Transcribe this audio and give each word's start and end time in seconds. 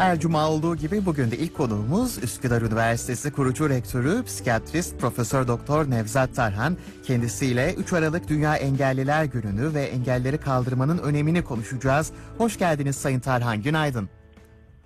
Her 0.00 0.20
cuma 0.20 0.50
olduğu 0.50 0.76
gibi 0.76 1.06
bugün 1.06 1.30
de 1.30 1.36
ilk 1.36 1.56
konuğumuz 1.56 2.24
Üsküdar 2.24 2.62
Üniversitesi 2.62 3.32
kurucu 3.32 3.68
rektörü, 3.68 4.24
psikiyatrist 4.24 5.00
Profesör 5.00 5.48
Doktor 5.48 5.90
Nevzat 5.90 6.34
Tarhan. 6.34 6.76
Kendisiyle 7.04 7.74
3 7.74 7.92
Aralık 7.92 8.28
Dünya 8.28 8.56
Engelliler 8.56 9.24
Günü'nü 9.24 9.74
ve 9.74 9.82
engelleri 9.82 10.38
kaldırmanın 10.38 10.98
önemini 10.98 11.44
konuşacağız. 11.44 12.12
Hoş 12.38 12.58
geldiniz 12.58 12.96
Sayın 12.96 13.20
Tarhan, 13.20 13.62
günaydın. 13.62 14.08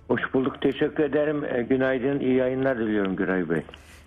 Hoş 0.07 0.21
bulduk. 0.33 0.61
Teşekkür 0.61 1.03
ederim. 1.03 1.43
E, 1.45 1.63
günaydın. 1.63 2.19
iyi 2.19 2.35
yayınlar 2.35 2.77
diliyorum 2.77 3.15
Güray 3.15 3.49
Bey. 3.49 3.61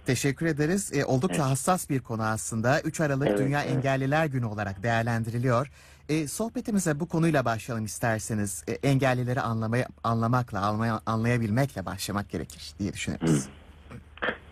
Teşekkür 0.07 0.47
ederiz. 0.47 0.93
E, 0.95 1.05
oldukça 1.05 1.51
hassas 1.51 1.91
bir 1.91 2.01
konu 2.01 2.23
aslında. 2.23 2.81
3 2.81 3.01
Aralık 3.01 3.29
Evet, 3.29 3.39
Dünya 3.39 3.63
evet. 3.63 3.77
Engelliler 3.77 4.27
Günü 4.27 4.47
olarak 4.47 4.83
değerlendiriliyor. 4.83 5.71
E, 6.09 6.29
sohbetimize 6.29 7.01
bu 7.01 7.09
konuyla 7.09 7.45
başlayalım 7.45 7.85
isterseniz. 7.85 8.65
E, 8.69 8.89
engellileri 8.89 9.41
anlamaya, 9.41 9.87
anlamakla, 10.05 10.61
anlaya, 10.61 11.01
anlayabilmekle 11.07 11.87
başlamak 11.87 12.30
gerekir 12.30 12.73
diye 12.79 12.93
düşünürüz. 12.93 13.49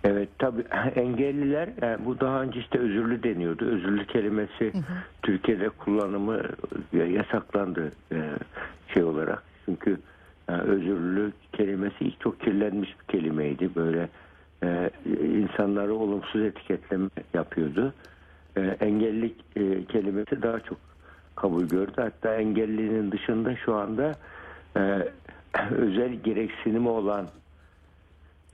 Evet 0.04 0.28
tabii 0.38 0.62
engelliler 0.94 1.68
e, 1.68 2.04
bu 2.04 2.20
daha 2.20 2.42
önce 2.42 2.60
işte 2.60 2.78
özürlü 2.78 3.22
deniyordu. 3.22 3.64
Özürlü 3.64 4.06
kelimesi 4.06 4.72
Türkiye'de 5.22 5.68
kullanımı 5.68 6.42
e, 6.92 6.98
yasaklandı 6.98 7.92
e, 8.12 8.20
şey 8.94 9.02
olarak. 9.02 9.42
Çünkü 9.64 10.00
e, 10.48 10.52
özürlü 10.52 11.32
kelimesi 11.52 12.18
çok 12.20 12.40
kirlenmiş 12.40 12.90
bir 13.00 13.18
kelimeydi. 13.18 13.74
Böyle 13.74 14.08
e, 14.62 14.90
insanları 15.24 15.94
olumsuz 15.94 16.42
etiketleme 16.42 17.08
yapıyordu. 17.34 17.94
E, 18.56 18.60
engellilik 18.60 19.36
e, 19.56 19.84
kelimesi 19.84 20.42
daha 20.42 20.60
çok 20.60 20.78
kabul 21.36 21.64
gördü. 21.64 21.92
Hatta 21.96 22.34
engellinin 22.34 23.12
dışında 23.12 23.56
şu 23.56 23.74
anda 23.74 24.12
e, 24.76 25.08
özel 25.70 26.12
gereksinimi 26.12 26.88
olan 26.88 27.26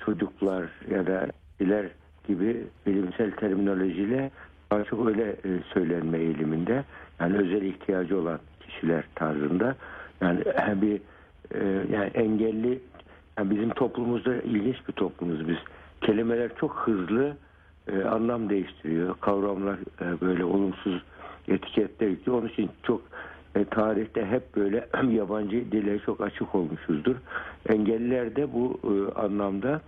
çocuklar 0.05 0.65
ya 0.91 1.07
da 1.07 1.27
iler 1.61 1.87
gibi 2.29 2.67
bilimsel 2.87 3.31
terminolojiyle 3.31 4.31
daha 4.71 4.85
çok 4.85 5.07
öyle 5.09 5.31
e, 5.31 5.49
söylenme 5.75 6.19
eğiliminde. 6.19 6.85
Yani 7.21 7.37
özel 7.37 7.63
ihtiyacı 7.63 8.21
olan 8.21 8.39
kişiler 8.61 9.05
tarzında. 9.15 9.77
Yani 10.21 10.41
bir 10.83 11.01
e, 11.55 11.65
yani 11.93 12.11
engelli 12.15 12.81
yani 13.39 13.51
bizim 13.51 13.71
toplumumuzda 13.71 14.35
ilginç 14.35 14.77
bir 14.89 14.93
toplumuz 14.93 15.49
biz. 15.49 15.57
Kelimeler 16.01 16.51
çok 16.61 16.75
hızlı 16.75 17.37
e, 17.89 18.05
anlam 18.05 18.49
değiştiriyor. 18.49 19.15
Kavramlar 19.21 19.77
böyle 20.21 20.45
olumsuz 20.45 21.03
etiketler 21.49 22.09
yüklüyor. 22.09 22.39
Onun 22.39 22.49
için 22.49 22.71
çok 22.83 23.03
e, 23.55 23.65
tarihte 23.65 24.27
hep 24.27 24.57
böyle 24.57 24.89
yabancı 25.11 25.73
dile 25.73 25.99
çok 25.99 26.21
açık 26.21 26.55
olmuşuzdur. 26.55 27.17
Engelliler 27.69 28.37
de 28.37 28.53
bu 28.53 28.81
e, 28.85 29.21
anlamda 29.21 29.81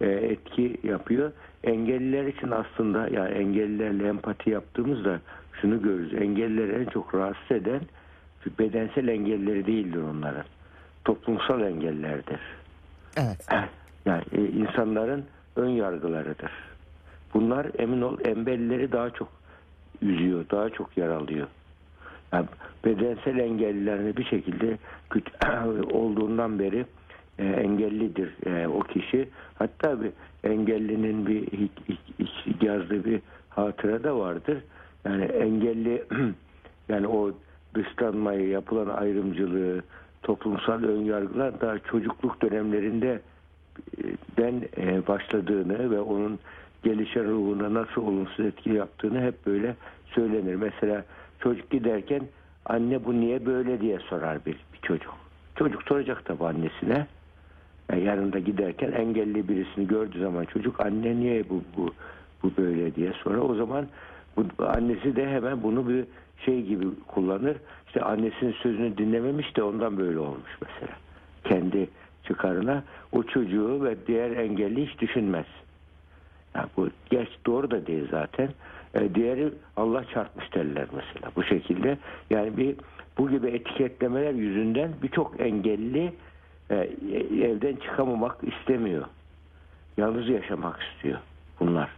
e, 0.00 0.06
etki 0.06 0.76
yapıyor. 0.82 1.32
Engelliler 1.64 2.24
için 2.24 2.50
aslında 2.50 3.08
yani 3.08 3.30
engellilerle 3.30 4.08
empati 4.08 4.50
yaptığımızda 4.50 5.20
şunu 5.60 5.82
görürüz. 5.82 6.14
Engellileri 6.14 6.82
en 6.82 6.86
çok 6.86 7.14
rahatsız 7.14 7.50
eden 7.50 7.80
bedensel 8.58 9.08
engelleri 9.08 9.66
değildir 9.66 10.02
onların. 10.02 10.44
Toplumsal 11.04 11.60
engellerdir. 11.60 12.40
Evet. 13.16 13.46
Yani 14.06 14.22
e, 14.32 14.40
insanların 14.40 15.24
ön 15.56 15.68
yargılarıdır. 15.68 16.50
Bunlar 17.34 17.66
emin 17.78 18.02
ol 18.02 18.18
embelleri 18.24 18.92
daha 18.92 19.10
çok 19.10 19.28
üzüyor, 20.02 20.44
daha 20.50 20.70
çok 20.70 20.96
yaralıyor. 20.96 21.46
Yani 22.32 22.46
bedensel 22.84 23.38
engellilerini 23.38 24.16
bir 24.16 24.24
şekilde 24.24 24.78
olduğundan 25.92 26.58
beri 26.58 26.86
e, 27.38 27.44
engellidir 27.44 28.46
e, 28.46 28.68
o 28.68 28.80
kişi. 28.80 29.28
Hatta 29.54 30.02
bir 30.02 30.10
engellinin 30.44 31.26
bir 31.26 31.48
yazdığı 32.60 33.04
bir 33.04 33.20
hatıra 33.48 34.04
da 34.04 34.18
vardır. 34.18 34.58
Yani 35.04 35.24
engelli 35.24 36.04
yani 36.88 37.06
o 37.06 37.32
dışlanmayı, 37.74 38.48
yapılan 38.48 38.88
ayrımcılığı, 38.88 39.82
toplumsal 40.22 40.82
önyargılar 40.82 41.60
daha 41.60 41.78
çocukluk 41.78 42.42
dönemlerinde 42.42 43.20
e, 43.98 44.02
den 44.36 44.62
e, 44.76 45.06
başladığını 45.06 45.90
ve 45.90 46.00
onun 46.00 46.38
gelişen 46.82 47.24
ruhuna 47.24 47.74
nasıl 47.74 48.02
olumsuz 48.02 48.46
etki 48.46 48.70
yaptığını 48.70 49.20
hep 49.20 49.46
böyle 49.46 49.74
söylenir. 50.14 50.54
Mesela 50.54 51.04
çocuk 51.40 51.70
giderken 51.70 52.22
anne 52.64 53.04
bu 53.04 53.20
niye 53.20 53.46
böyle 53.46 53.80
diye 53.80 53.98
sorar 53.98 54.46
bir, 54.46 54.56
bir 54.72 54.78
çocuk. 54.82 55.14
Çocuk 55.56 55.82
soracak 55.82 56.24
tabii 56.24 56.44
annesine. 56.44 57.06
Yani 57.92 58.04
yanında 58.04 58.38
giderken 58.38 58.92
engelli 58.92 59.48
birisini 59.48 59.86
gördüğü 59.86 60.20
zaman 60.20 60.44
çocuk 60.44 60.80
anne 60.80 61.16
niye 61.16 61.48
bu 61.50 61.62
bu 61.76 61.90
bu 62.42 62.52
böyle 62.58 62.94
diye 62.94 63.12
sorar. 63.12 63.38
O 63.38 63.54
zaman 63.54 63.86
bu, 64.36 64.66
annesi 64.66 65.16
de 65.16 65.28
hemen 65.28 65.62
bunu 65.62 65.88
bir 65.88 66.04
şey 66.44 66.62
gibi 66.62 66.86
kullanır. 67.06 67.56
İşte 67.86 68.00
annesinin 68.00 68.52
sözünü 68.52 68.98
dinlememiş 68.98 69.56
de 69.56 69.62
ondan 69.62 69.98
böyle 69.98 70.18
olmuş 70.18 70.58
mesela. 70.62 70.92
Kendi 71.44 71.88
çıkarına 72.24 72.84
o 73.12 73.22
çocuğu 73.22 73.84
ve 73.84 74.06
diğer 74.06 74.30
engelli 74.30 74.86
hiç 74.86 75.00
düşünmez. 75.00 75.46
Ya 76.58 76.66
bu 76.76 76.88
geç 77.10 77.28
doğru 77.46 77.70
da 77.70 77.86
değil 77.86 78.08
zaten. 78.10 78.48
E, 78.94 79.14
diğeri 79.14 79.52
Allah 79.76 80.04
çarpmış 80.04 80.54
derler 80.54 80.86
mesela 80.92 81.32
bu 81.36 81.44
şekilde. 81.44 81.98
Yani 82.30 82.56
bir 82.56 82.76
bu 83.18 83.30
gibi 83.30 83.48
etiketlemeler 83.48 84.32
yüzünden 84.32 84.90
birçok 85.02 85.40
engelli 85.40 86.12
e, 86.70 86.76
evden 87.42 87.76
çıkamamak 87.76 88.36
istemiyor. 88.42 89.04
Yalnız 89.96 90.28
yaşamak 90.28 90.80
istiyor 90.82 91.18
bunlar. 91.60 91.90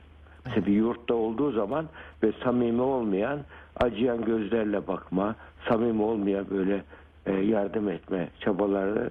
Mesela 0.47 0.67
bir 0.67 0.73
yurtta 0.73 1.15
olduğu 1.15 1.53
zaman 1.53 1.87
ve 2.23 2.33
samimi 2.45 2.83
olmayan, 2.83 3.41
acıyan 3.77 4.25
gözlerle 4.25 4.87
bakma, 4.87 5.35
samimi 5.69 6.03
olmayan 6.03 6.47
böyle 6.51 6.83
e, 7.27 7.33
yardım 7.33 7.89
etme 7.89 8.29
çabaları 8.41 9.11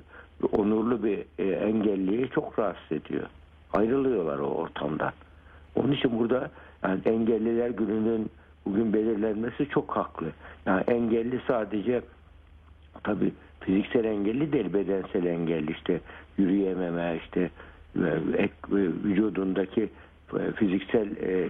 onurlu 0.52 1.04
bir 1.04 1.20
e, 1.40 1.44
engelliyi 1.44 2.30
çok 2.30 2.60
rahatsız 2.60 2.92
ediyor. 2.92 3.28
Ayrılıyorlar 3.74 4.40
o 4.40 4.48
ortamdan. 4.48 5.12
Onun 5.80 5.92
için 5.92 6.20
burada 6.20 6.52
yani 6.84 7.02
engelliler 7.06 7.70
gününün 7.70 8.32
bugün 8.66 8.94
belirlenmesi 8.94 9.70
çok 9.70 9.92
haklı. 9.92 10.28
Yani 10.66 10.84
engelli 10.88 11.42
sadece 11.48 12.02
tabii 13.04 13.34
fiziksel 13.60 14.06
engelli 14.06 14.54
değil 14.54 14.74
bedensel 14.74 15.26
engelli 15.26 15.72
işte 15.72 16.02
yürüyememe 16.38 17.20
işte 17.24 17.50
e, 17.96 18.08
ek, 18.38 18.54
e, 18.72 18.76
vücudundaki 19.04 19.90
e, 20.40 20.52
fiziksel 20.52 21.08
e, 21.18 21.48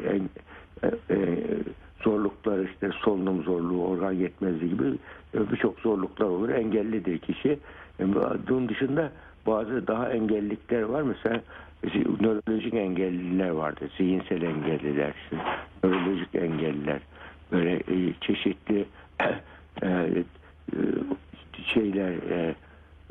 e, 0.84 0.88
e, 1.10 1.18
zorluklar 2.04 2.60
işte 2.60 2.90
solunum 3.02 3.44
zorluğu, 3.44 3.86
organ 3.86 4.12
yetmezliği 4.12 4.72
gibi 4.72 4.84
birçok 5.34 5.80
zorluklar 5.80 6.26
olur. 6.26 6.50
Engellidir 6.50 7.18
kişi. 7.18 7.60
Bunun 8.50 8.70
dışında 8.70 9.12
bazı 9.48 9.88
daha 9.88 10.10
engellilikler 10.10 10.82
var. 10.82 11.02
Mesela 11.02 11.42
nörolojik 12.20 12.74
engelliler 12.74 13.50
vardır. 13.50 13.92
Zihinsel 13.98 14.42
engelliler, 14.42 15.14
nörolojik 15.84 16.36
engelliler. 16.36 17.00
Böyle 17.52 17.76
e, 17.76 18.14
çeşitli 18.22 18.86
e, 19.84 19.88
e, 19.88 20.24
şeyler 21.66 22.14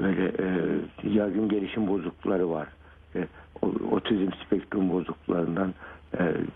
böyle 0.00 0.32
yaygın 1.02 1.48
gelişim 1.48 1.88
bozuklukları 1.88 2.50
var. 2.50 2.68
Otizm 3.90 4.30
spektrum 4.46 4.90
bozukluklarından 4.90 5.74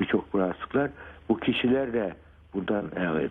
birçok 0.00 0.34
rahatsızlıklar. 0.34 0.90
Bu 1.28 1.38
kişiler 1.38 1.92
de 1.92 2.14
buradan 2.54 2.84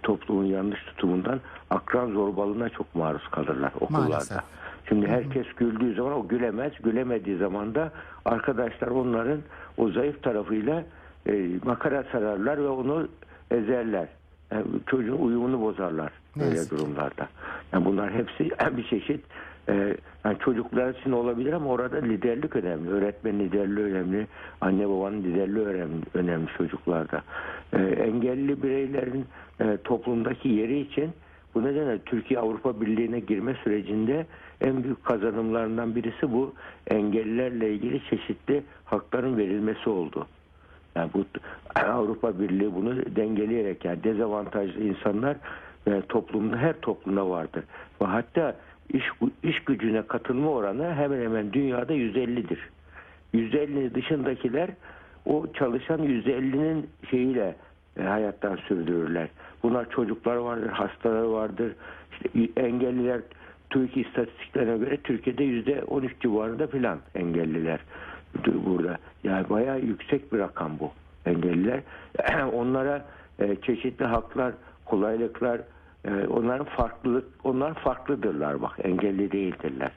toplumun 0.04 0.46
yanlış 0.46 0.84
tutumundan 0.84 1.40
akran 1.70 2.12
zorbalığına 2.12 2.70
çok 2.70 2.96
maruz 2.96 3.28
kalırlar 3.28 3.72
okullarda. 3.80 4.10
Maalesef. 4.10 4.61
Şimdi 4.92 5.08
herkes 5.08 5.46
güldüğü 5.58 5.96
zaman 5.96 6.14
o 6.14 6.28
gülemez. 6.28 6.74
Gülemediği 6.84 7.38
zaman 7.38 7.76
da 7.76 7.92
arkadaşlar 8.26 8.88
onların 8.88 9.40
o 9.78 9.90
zayıf 9.90 10.24
tarafıyla 10.24 10.84
e, 11.28 11.50
makara 11.66 12.04
sararlar 12.12 12.58
ve 12.58 12.68
onu 12.68 13.08
ezerler. 13.52 14.08
Yani 14.52 14.66
çocuğun 14.88 15.18
uyumunu 15.18 15.62
bozarlar 15.62 16.12
böyle 16.40 16.70
durumlarda. 16.70 17.28
Yani 17.74 17.86
bunlar 17.86 18.12
hepsi 18.14 18.44
bir 18.78 18.88
çeşit 18.88 19.26
e, 19.70 19.98
yani 20.26 20.38
çocuklar 20.40 20.94
için 20.94 21.12
olabilir 21.12 21.54
ama 21.54 21.70
orada 21.70 21.98
liderlik 21.98 22.56
önemli. 22.56 22.90
Öğretmen 22.90 23.40
liderliği 23.40 23.86
önemli. 23.86 24.28
Anne 24.62 24.90
babanın 24.90 25.24
liderliği 25.24 25.66
önemli, 25.66 26.02
önemli 26.14 26.48
çocuklarda. 26.58 27.22
E, 27.74 27.78
engelli 27.82 28.64
bireylerin 28.64 29.26
e, 29.60 29.78
toplumdaki 29.84 30.50
yeri 30.50 30.80
için 30.80 31.12
bu 31.56 31.64
nedenle 31.64 32.00
Türkiye 32.00 32.40
Avrupa 32.40 32.82
Birliği'ne 32.82 33.20
girme 33.20 33.56
sürecinde 33.64 34.26
en 34.62 34.84
büyük 34.84 35.06
kazanımlarından 35.06 35.96
birisi 35.96 36.32
bu 36.32 36.54
engellilerle 36.88 37.74
ilgili 37.74 38.02
çeşitli 38.10 38.64
hakların 38.86 39.38
verilmesi 39.38 39.90
oldu. 39.90 40.28
Yani 40.96 41.10
bu 41.14 41.26
Avrupa 41.76 42.40
Birliği 42.40 42.76
bunu 42.76 43.16
dengeleyerek 43.16 43.86
yani 43.86 44.04
dezavantajlı 44.04 44.84
insanlar 44.84 45.38
e, 45.88 46.02
toplumda 46.10 46.58
her 46.58 46.80
toplumda 46.80 47.30
vardır. 47.30 47.64
Ve 48.02 48.06
hatta 48.06 48.56
iş, 48.94 49.04
iş 49.44 49.60
gücüne 49.60 50.02
katılma 50.02 50.50
oranı 50.50 50.96
hemen 50.96 51.22
hemen 51.22 51.54
dünyada 51.54 51.94
150'dir. 51.94 52.60
150 53.34 53.96
dışındakiler 53.96 54.70
o 55.26 55.46
çalışan 55.54 56.00
150'nin 56.00 56.90
şeyiyle 57.10 57.56
e, 57.98 58.04
hayattan 58.04 58.56
sürdürürler. 58.56 59.28
Bunlar 59.64 59.90
çocuklar 59.90 60.36
vardır, 60.36 60.70
hastaları 60.70 61.32
vardır. 61.32 61.76
İşte 62.12 62.62
engelliler 62.62 63.22
TÜİK 63.70 63.98
istatistiklerine 63.98 64.78
göre 64.78 64.98
Türkiye'de 64.98 65.44
yüzde 65.44 65.84
13 65.84 66.20
civarında 66.22 66.68
filan 66.68 67.00
engelliler 67.16 67.80
burada. 68.66 68.98
Yani 69.24 69.50
bayağı 69.50 69.80
yüksek 69.80 70.34
bir 70.34 70.40
rakam 70.40 70.80
bu 70.80 70.92
engelliler. 71.26 71.82
Onlara 72.54 73.06
e, 73.40 73.56
çeşitli 73.56 74.06
haklar, 74.06 74.54
kolaylıklar, 74.86 75.62
e, 76.06 76.28
onların 76.28 76.66
farklılık, 76.66 77.26
onlar 77.44 77.74
farklıdırlar 77.74 78.62
bak 78.62 78.80
engelli 78.84 79.32
değildirler. 79.32 79.92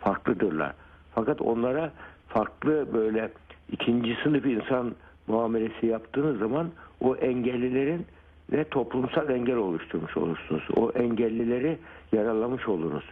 Farklıdırlar. 0.00 0.72
Fakat 1.14 1.40
onlara 1.40 1.90
farklı 2.28 2.86
böyle 2.94 3.30
ikinci 3.72 4.16
sınıf 4.22 4.46
insan 4.46 4.94
muamelesi 5.26 5.86
yaptığınız 5.86 6.38
zaman 6.38 6.70
o 7.00 7.16
engellilerin 7.16 8.06
ve 8.52 8.64
toplumsal 8.64 9.30
engel 9.30 9.56
oluşturmuş 9.56 10.16
olursunuz. 10.16 10.62
O 10.76 10.90
engellileri 10.90 11.78
yaralamış 12.12 12.68
oluruz. 12.68 13.04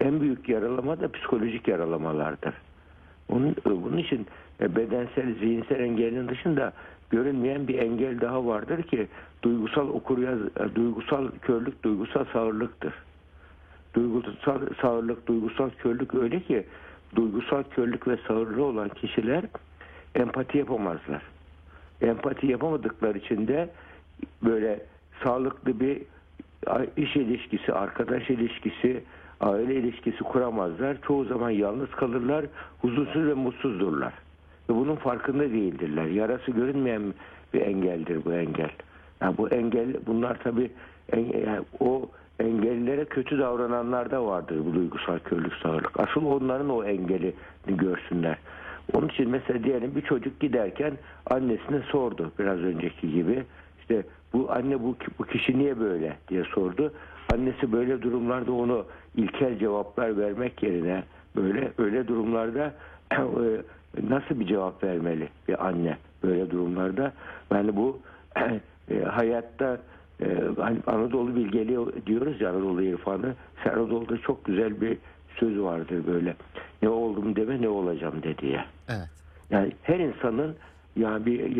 En 0.00 0.20
büyük 0.20 0.48
yaralama 0.48 1.00
da 1.00 1.12
psikolojik 1.12 1.68
yaralamalardır. 1.68 2.54
Onun, 3.28 3.56
bunun 3.64 3.98
için 3.98 4.26
e, 4.60 4.76
bedensel, 4.76 5.34
zihinsel 5.34 5.80
engelin 5.80 6.28
dışında 6.28 6.72
görünmeyen 7.10 7.68
bir 7.68 7.78
engel 7.78 8.20
daha 8.20 8.46
vardır 8.46 8.82
ki 8.82 9.08
duygusal 9.42 9.88
okuryaz, 9.88 10.38
e, 10.40 10.74
duygusal 10.74 11.28
körlük, 11.42 11.82
duygusal 11.82 12.24
sağırlıktır. 12.32 12.94
Duygusal 13.94 14.60
sağırlık, 14.80 15.26
duygusal 15.26 15.70
körlük 15.70 16.14
öyle 16.14 16.40
ki 16.40 16.64
duygusal 17.16 17.62
körlük 17.62 18.08
ve 18.08 18.16
sağırlığı 18.28 18.64
olan 18.64 18.88
kişiler 18.88 19.44
empati 20.14 20.58
yapamazlar. 20.58 21.22
Empati 22.02 22.46
yapamadıkları 22.46 23.18
için 23.18 23.48
de 23.48 23.68
böyle 24.42 24.80
sağlıklı 25.24 25.80
bir 25.80 26.02
iş 26.96 27.16
ilişkisi, 27.16 27.72
arkadaş 27.72 28.30
ilişkisi, 28.30 29.04
aile 29.40 29.74
ilişkisi 29.74 30.18
kuramazlar. 30.18 30.96
Çoğu 31.02 31.24
zaman 31.24 31.50
yalnız 31.50 31.90
kalırlar, 31.90 32.44
huzursuz 32.80 33.26
ve 33.26 33.34
mutsuzdurlar. 33.34 34.12
Ve 34.70 34.74
bunun 34.74 34.96
farkında 34.96 35.42
değildirler. 35.42 36.06
Yarası 36.06 36.50
görünmeyen 36.50 37.14
bir 37.54 37.60
engeldir 37.60 38.24
bu 38.24 38.32
engel. 38.32 38.70
Yani 39.20 39.38
bu 39.38 39.48
engel, 39.48 39.96
bunlar 40.06 40.38
tabii 40.44 40.70
yani 41.16 41.60
o 41.80 42.08
engellilere 42.40 43.04
kötü 43.04 43.38
davrananlar 43.38 44.10
da 44.10 44.26
vardır 44.26 44.56
bu 44.66 44.74
duygusal 44.74 45.18
körlük 45.18 45.54
sağlık. 45.54 46.00
Asıl 46.00 46.24
onların 46.24 46.70
o 46.70 46.84
engeli 46.84 47.34
görsünler. 47.66 48.38
Onun 48.94 49.08
için 49.08 49.30
mesela 49.30 49.64
diyelim 49.64 49.94
bir 49.94 50.02
çocuk 50.02 50.40
giderken 50.40 50.92
annesine 51.30 51.80
sordu 51.80 52.32
biraz 52.38 52.58
önceki 52.58 53.12
gibi. 53.12 53.44
İşte 53.80 54.02
bu 54.32 54.52
anne 54.52 54.82
bu, 54.82 54.96
bu 55.18 55.24
kişi 55.24 55.58
niye 55.58 55.80
böyle 55.80 56.16
diye 56.28 56.44
sordu. 56.44 56.92
Annesi 57.34 57.72
böyle 57.72 58.02
durumlarda 58.02 58.52
onu 58.52 58.84
ilkel 59.16 59.58
cevaplar 59.58 60.18
vermek 60.18 60.62
yerine 60.62 61.02
böyle 61.36 61.72
öyle 61.78 62.08
durumlarda 62.08 62.74
e, 63.12 63.16
nasıl 64.08 64.40
bir 64.40 64.46
cevap 64.46 64.84
vermeli 64.84 65.28
bir 65.48 65.66
anne 65.66 65.96
böyle 66.22 66.50
durumlarda? 66.50 67.12
Yani 67.52 67.76
bu 67.76 67.98
e, 68.90 69.02
hayatta 69.02 69.78
e, 70.20 70.26
hani 70.60 70.78
Anadolu 70.86 71.36
bilgeliği 71.36 71.78
diyoruz 72.06 72.40
ya 72.40 72.50
Anadolu 72.50 72.82
irfanı. 72.82 73.34
Anadolu'da 73.64 74.18
çok 74.18 74.44
güzel 74.44 74.80
bir 74.80 74.98
söz 75.38 75.60
vardır 75.60 76.06
böyle. 76.06 76.36
Ne 76.82 76.88
oldum 76.88 77.36
deme 77.36 77.62
ne 77.62 77.68
olacağım 77.68 78.22
de 78.22 78.38
diye. 78.38 78.64
Evet. 78.88 79.08
Yani 79.50 79.72
her 79.82 79.98
insanın 79.98 80.56
yani 80.96 81.26
bir, 81.26 81.56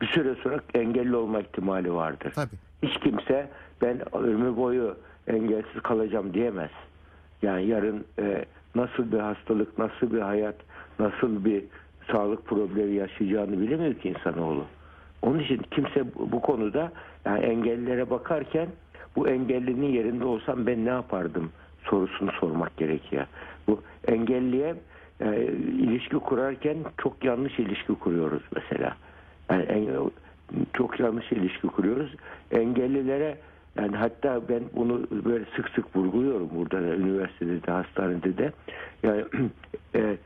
bir 0.00 0.06
süre 0.06 0.34
sonra 0.42 0.60
engelli 0.74 1.16
olma 1.16 1.40
ihtimali 1.40 1.94
vardır. 1.94 2.32
Tabii. 2.34 2.56
Hiç 2.82 3.00
kimse 3.00 3.48
ben 3.82 4.14
ömür 4.14 4.56
boyu 4.56 4.96
engelsiz 5.26 5.82
kalacağım 5.82 6.34
diyemez. 6.34 6.70
Yani 7.42 7.66
yarın 7.66 8.04
e, 8.18 8.44
nasıl 8.74 9.12
bir 9.12 9.18
hastalık, 9.18 9.78
nasıl 9.78 10.12
bir 10.12 10.20
hayat, 10.20 10.54
nasıl 10.98 11.44
bir 11.44 11.64
sağlık 12.12 12.46
problemi 12.46 12.94
yaşayacağını 12.94 13.60
bilemiyor 13.60 13.94
ki 13.94 14.08
insanoğlu. 14.08 14.64
Onun 15.22 15.38
için 15.38 15.62
kimse 15.70 16.04
bu 16.14 16.40
konuda 16.40 16.92
yani 17.24 17.44
engellilere 17.44 18.10
bakarken 18.10 18.68
bu 19.16 19.28
engellinin 19.28 19.92
yerinde 19.92 20.24
olsam 20.24 20.66
ben 20.66 20.84
ne 20.84 20.88
yapardım 20.88 21.50
sorusunu 21.84 22.32
sormak 22.32 22.76
gerekiyor. 22.76 23.26
Bu 23.66 23.80
engelliye 24.08 24.74
e, 25.20 25.44
ilişki 25.78 26.16
kurarken 26.16 26.76
çok 26.98 27.24
yanlış 27.24 27.58
ilişki 27.58 27.94
kuruyoruz 27.94 28.42
mesela. 28.54 28.96
Yani 29.50 29.62
engel, 29.62 29.96
çok 30.72 31.00
yanlış 31.00 31.32
ilişki 31.32 31.66
kuruyoruz. 31.66 32.14
Engellilere 32.50 33.36
yani 33.76 33.96
hatta 33.96 34.48
ben 34.48 34.62
bunu 34.76 35.06
böyle 35.24 35.44
sık 35.56 35.68
sık 35.68 35.96
vurguluyorum 35.96 36.50
burada 36.54 36.82
da, 36.82 36.96
üniversitede 36.96 37.62
de 37.62 37.70
hastanede 37.70 38.38
de. 38.38 38.52
Yani 39.02 39.24
e, 39.94 40.16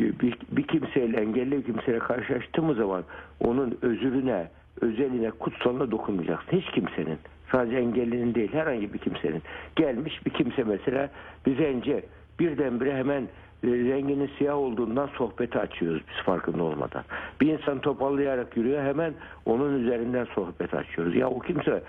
bir, 0.00 0.36
bir 0.52 0.62
kimseyle 0.62 1.20
engelli 1.20 1.52
bir 1.52 1.62
kimseyle 1.62 1.98
karşılaştığımız 1.98 2.76
zaman 2.76 3.04
onun 3.40 3.78
özürüne, 3.82 4.48
özeline, 4.80 5.30
kutsalına 5.30 5.90
dokunmayacaksın. 5.90 6.56
Hiç 6.56 6.70
kimsenin. 6.70 7.18
Sadece 7.52 7.76
engellinin 7.76 8.34
değil 8.34 8.52
herhangi 8.52 8.92
bir 8.92 8.98
kimsenin. 8.98 9.42
Gelmiş 9.76 10.26
bir 10.26 10.30
kimse 10.30 10.64
mesela 10.64 11.10
bir 11.46 11.56
zenci 11.56 12.02
birdenbire 12.40 12.96
hemen 12.96 13.22
e, 13.64 13.66
renginin 13.66 14.30
siyah 14.38 14.56
olduğundan 14.56 15.06
sohbeti 15.18 15.58
açıyoruz 15.58 16.02
biz 16.08 16.24
farkında 16.24 16.62
olmadan. 16.62 17.04
Bir 17.40 17.52
insan 17.52 17.78
topallayarak 17.78 18.56
yürüyor 18.56 18.82
hemen 18.82 19.14
onun 19.46 19.82
üzerinden 19.82 20.26
sohbet 20.34 20.74
açıyoruz. 20.74 21.16
Ya 21.16 21.28
o 21.30 21.38
kimse 21.38 21.82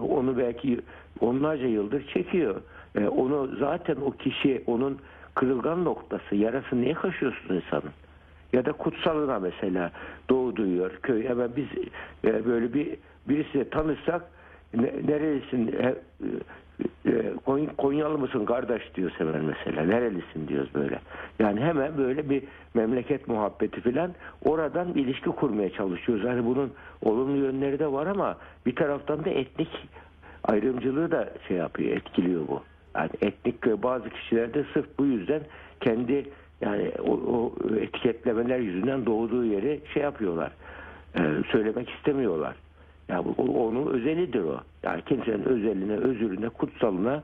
onu 0.00 0.38
belki 0.38 0.80
onlarca 1.20 1.66
yıldır 1.66 2.06
çekiyor. 2.06 2.60
E, 2.94 3.06
onu 3.06 3.56
zaten 3.58 3.96
o 3.96 4.10
kişi 4.10 4.62
onun 4.66 4.98
kırılgan 5.34 5.84
noktası, 5.84 6.36
yarası 6.36 6.80
niye 6.80 6.94
kaşıyorsun 6.94 7.54
insanın? 7.54 7.90
Ya 8.52 8.64
da 8.64 8.72
kutsalına 8.72 9.38
mesela 9.38 9.92
doğu 10.30 10.56
duyuyor 10.56 10.90
köy. 11.02 11.28
Hemen 11.28 11.50
biz 11.56 11.66
e, 12.24 12.46
böyle 12.46 12.74
bir 12.74 12.96
birisi 13.28 13.70
tanışsak 13.70 14.22
nerelisin 14.74 15.74
e, 15.80 15.94
e, 17.06 17.34
Konyalı 17.76 18.18
mısın 18.18 18.44
kardeş 18.44 18.94
diyoruz 18.94 19.14
hemen 19.18 19.44
mesela. 19.44 19.82
Nerelisin 19.82 20.48
diyoruz 20.48 20.70
böyle. 20.74 20.98
Yani 21.38 21.60
hemen 21.60 21.98
böyle 21.98 22.30
bir 22.30 22.42
memleket 22.74 23.28
muhabbeti 23.28 23.80
filan 23.80 24.14
oradan 24.44 24.94
bir 24.94 25.04
ilişki 25.04 25.30
kurmaya 25.30 25.70
çalışıyoruz. 25.70 26.24
Yani 26.24 26.46
bunun 26.46 26.72
olumlu 27.02 27.36
yönleri 27.36 27.78
de 27.78 27.92
var 27.92 28.06
ama 28.06 28.36
bir 28.66 28.76
taraftan 28.76 29.24
da 29.24 29.30
etnik 29.30 29.88
ayrımcılığı 30.44 31.10
da 31.10 31.28
şey 31.48 31.56
yapıyor, 31.56 31.96
etkiliyor 31.96 32.48
bu. 32.48 32.62
Yani 32.96 33.10
etnik 33.22 33.82
bazı 33.82 34.10
kişilerde 34.10 34.64
sırf 34.74 34.86
bu 34.98 35.04
yüzden 35.04 35.40
kendi 35.80 36.24
yani 36.60 36.92
o, 36.98 37.12
o 37.12 37.52
etiketlemeler 37.76 38.58
yüzünden 38.58 39.06
doğduğu 39.06 39.44
yeri 39.44 39.80
şey 39.94 40.02
yapıyorlar. 40.02 40.52
E, 41.18 41.20
söylemek 41.52 41.90
istemiyorlar. 41.90 42.54
Ya 43.08 43.24
bu 43.24 43.66
onun 43.66 43.86
özelidir 43.86 44.44
o. 44.44 44.60
Yani 44.82 45.02
kimsenin 45.02 45.44
özeline, 45.44 45.96
özürüne, 45.96 46.48
kutsalına 46.48 47.22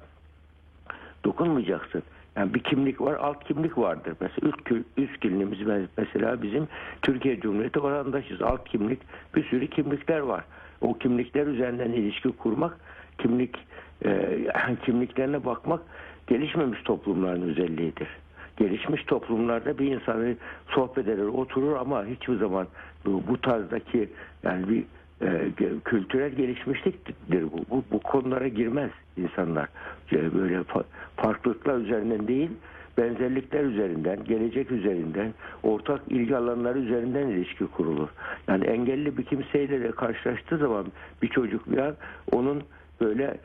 dokunmayacaksın. 1.24 2.02
Yani 2.36 2.54
bir 2.54 2.60
kimlik 2.60 3.00
var, 3.00 3.14
alt 3.14 3.44
kimlik 3.44 3.78
vardır. 3.78 4.14
Mesela 4.20 4.48
üst, 4.48 4.84
üst 4.96 5.20
kimliğimiz 5.20 5.88
mesela 5.98 6.42
bizim 6.42 6.68
Türkiye 7.02 7.40
Cumhuriyeti 7.40 7.82
vatandaşız. 7.82 8.42
Alt 8.42 8.64
kimlik, 8.68 9.00
bir 9.34 9.44
sürü 9.44 9.66
kimlikler 9.66 10.18
var. 10.18 10.44
O 10.80 10.94
kimlikler 10.94 11.46
üzerinden 11.46 11.92
ilişki 11.92 12.32
kurmak, 12.32 12.76
kimlik 13.18 13.56
e, 14.04 14.38
kimliklerine 14.84 15.44
bakmak 15.44 15.80
gelişmemiş 16.26 16.82
toplumların 16.82 17.42
özelliğidir. 17.42 18.08
Gelişmiş 18.56 19.04
toplumlarda 19.04 19.78
bir 19.78 19.86
insanı 19.86 20.36
sohbet 20.68 21.08
eder, 21.08 21.24
oturur 21.24 21.76
ama 21.76 22.06
hiçbir 22.06 22.38
zaman 22.38 22.66
bu, 23.06 23.22
bu 23.28 23.40
tarzdaki 23.40 24.08
yani 24.42 24.68
bir 24.68 24.84
e, 25.22 25.50
kültürel 25.84 26.30
gelişmişliktir 26.30 27.14
bu. 27.52 27.58
bu. 27.70 27.84
Bu 27.92 28.00
konulara 28.00 28.48
girmez 28.48 28.90
insanlar. 29.16 29.68
E, 30.12 30.34
böyle 30.34 30.54
fa- 30.54 30.84
farklılıklar 31.16 31.78
üzerinden 31.78 32.28
değil, 32.28 32.50
benzerlikler 32.98 33.64
üzerinden, 33.64 34.24
gelecek 34.24 34.70
üzerinden, 34.70 35.34
ortak 35.62 36.00
ilgi 36.08 36.36
alanları 36.36 36.78
üzerinden 36.78 37.28
ilişki 37.28 37.66
kurulur. 37.66 38.08
Yani 38.48 38.64
engelli 38.64 39.18
bir 39.18 39.24
kimseyle 39.24 39.80
de 39.80 39.90
karşılaştığı 39.90 40.58
zaman 40.58 40.86
bir 41.22 41.28
çocuk 41.28 41.72
bir 41.72 41.78
an 41.78 41.94
onun 42.32 42.62
böyle 43.00 43.36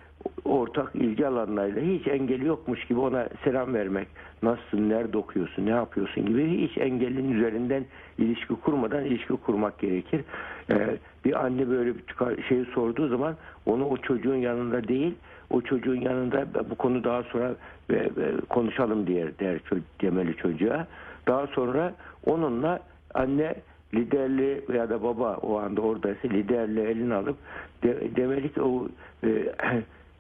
ortak 0.46 0.96
ilgi 0.96 1.28
alanlarıyla 1.28 1.82
hiç 1.82 2.08
engeli 2.08 2.46
yokmuş 2.46 2.86
gibi 2.86 3.00
ona 3.00 3.30
selam 3.44 3.74
vermek, 3.74 4.08
nasılsın, 4.44 4.90
nerede 4.90 5.18
okuyorsun, 5.18 5.66
ne 5.66 5.70
yapıyorsun 5.70 6.26
gibi 6.26 6.68
hiç 6.68 6.78
engelin 6.78 7.32
üzerinden 7.32 7.86
ilişki 8.18 8.56
kurmadan 8.56 9.06
ilişki 9.06 9.34
kurmak 9.34 9.80
gerekir. 9.80 10.22
Ee, 10.72 10.98
bir 11.28 11.46
anne 11.46 11.70
böyle 11.70 11.94
bir 11.96 12.44
şey 12.44 12.66
sorduğu 12.66 13.08
zaman 13.08 13.36
onu 13.66 13.86
o 13.86 13.98
çocuğun 13.98 14.36
yanında 14.36 14.88
değil, 14.88 15.16
o 15.50 15.62
çocuğun 15.62 16.02
yanında 16.02 16.46
bu 16.70 16.76
konu 16.76 17.04
daha 17.04 17.24
sonra 17.24 17.56
e, 17.90 17.96
e, 17.96 18.10
konuşalım 18.50 19.08
diye 19.08 19.40
der 19.40 19.60
demeli 20.02 20.36
çocuğa. 20.36 20.88
Daha 21.28 21.48
sonra 21.48 21.94
onunla 22.26 22.80
anne 23.14 23.56
liderliği 23.94 24.62
veya 24.70 24.90
da 24.90 25.04
baba 25.04 25.36
o 25.36 25.60
anda 25.60 25.82
oradaysa 25.82 26.28
liderliği 26.28 26.86
elini 26.86 27.14
alıp 27.14 27.38
de, 27.84 28.16
demeli 28.16 28.62
o 28.62 28.88
e, 29.24 29.30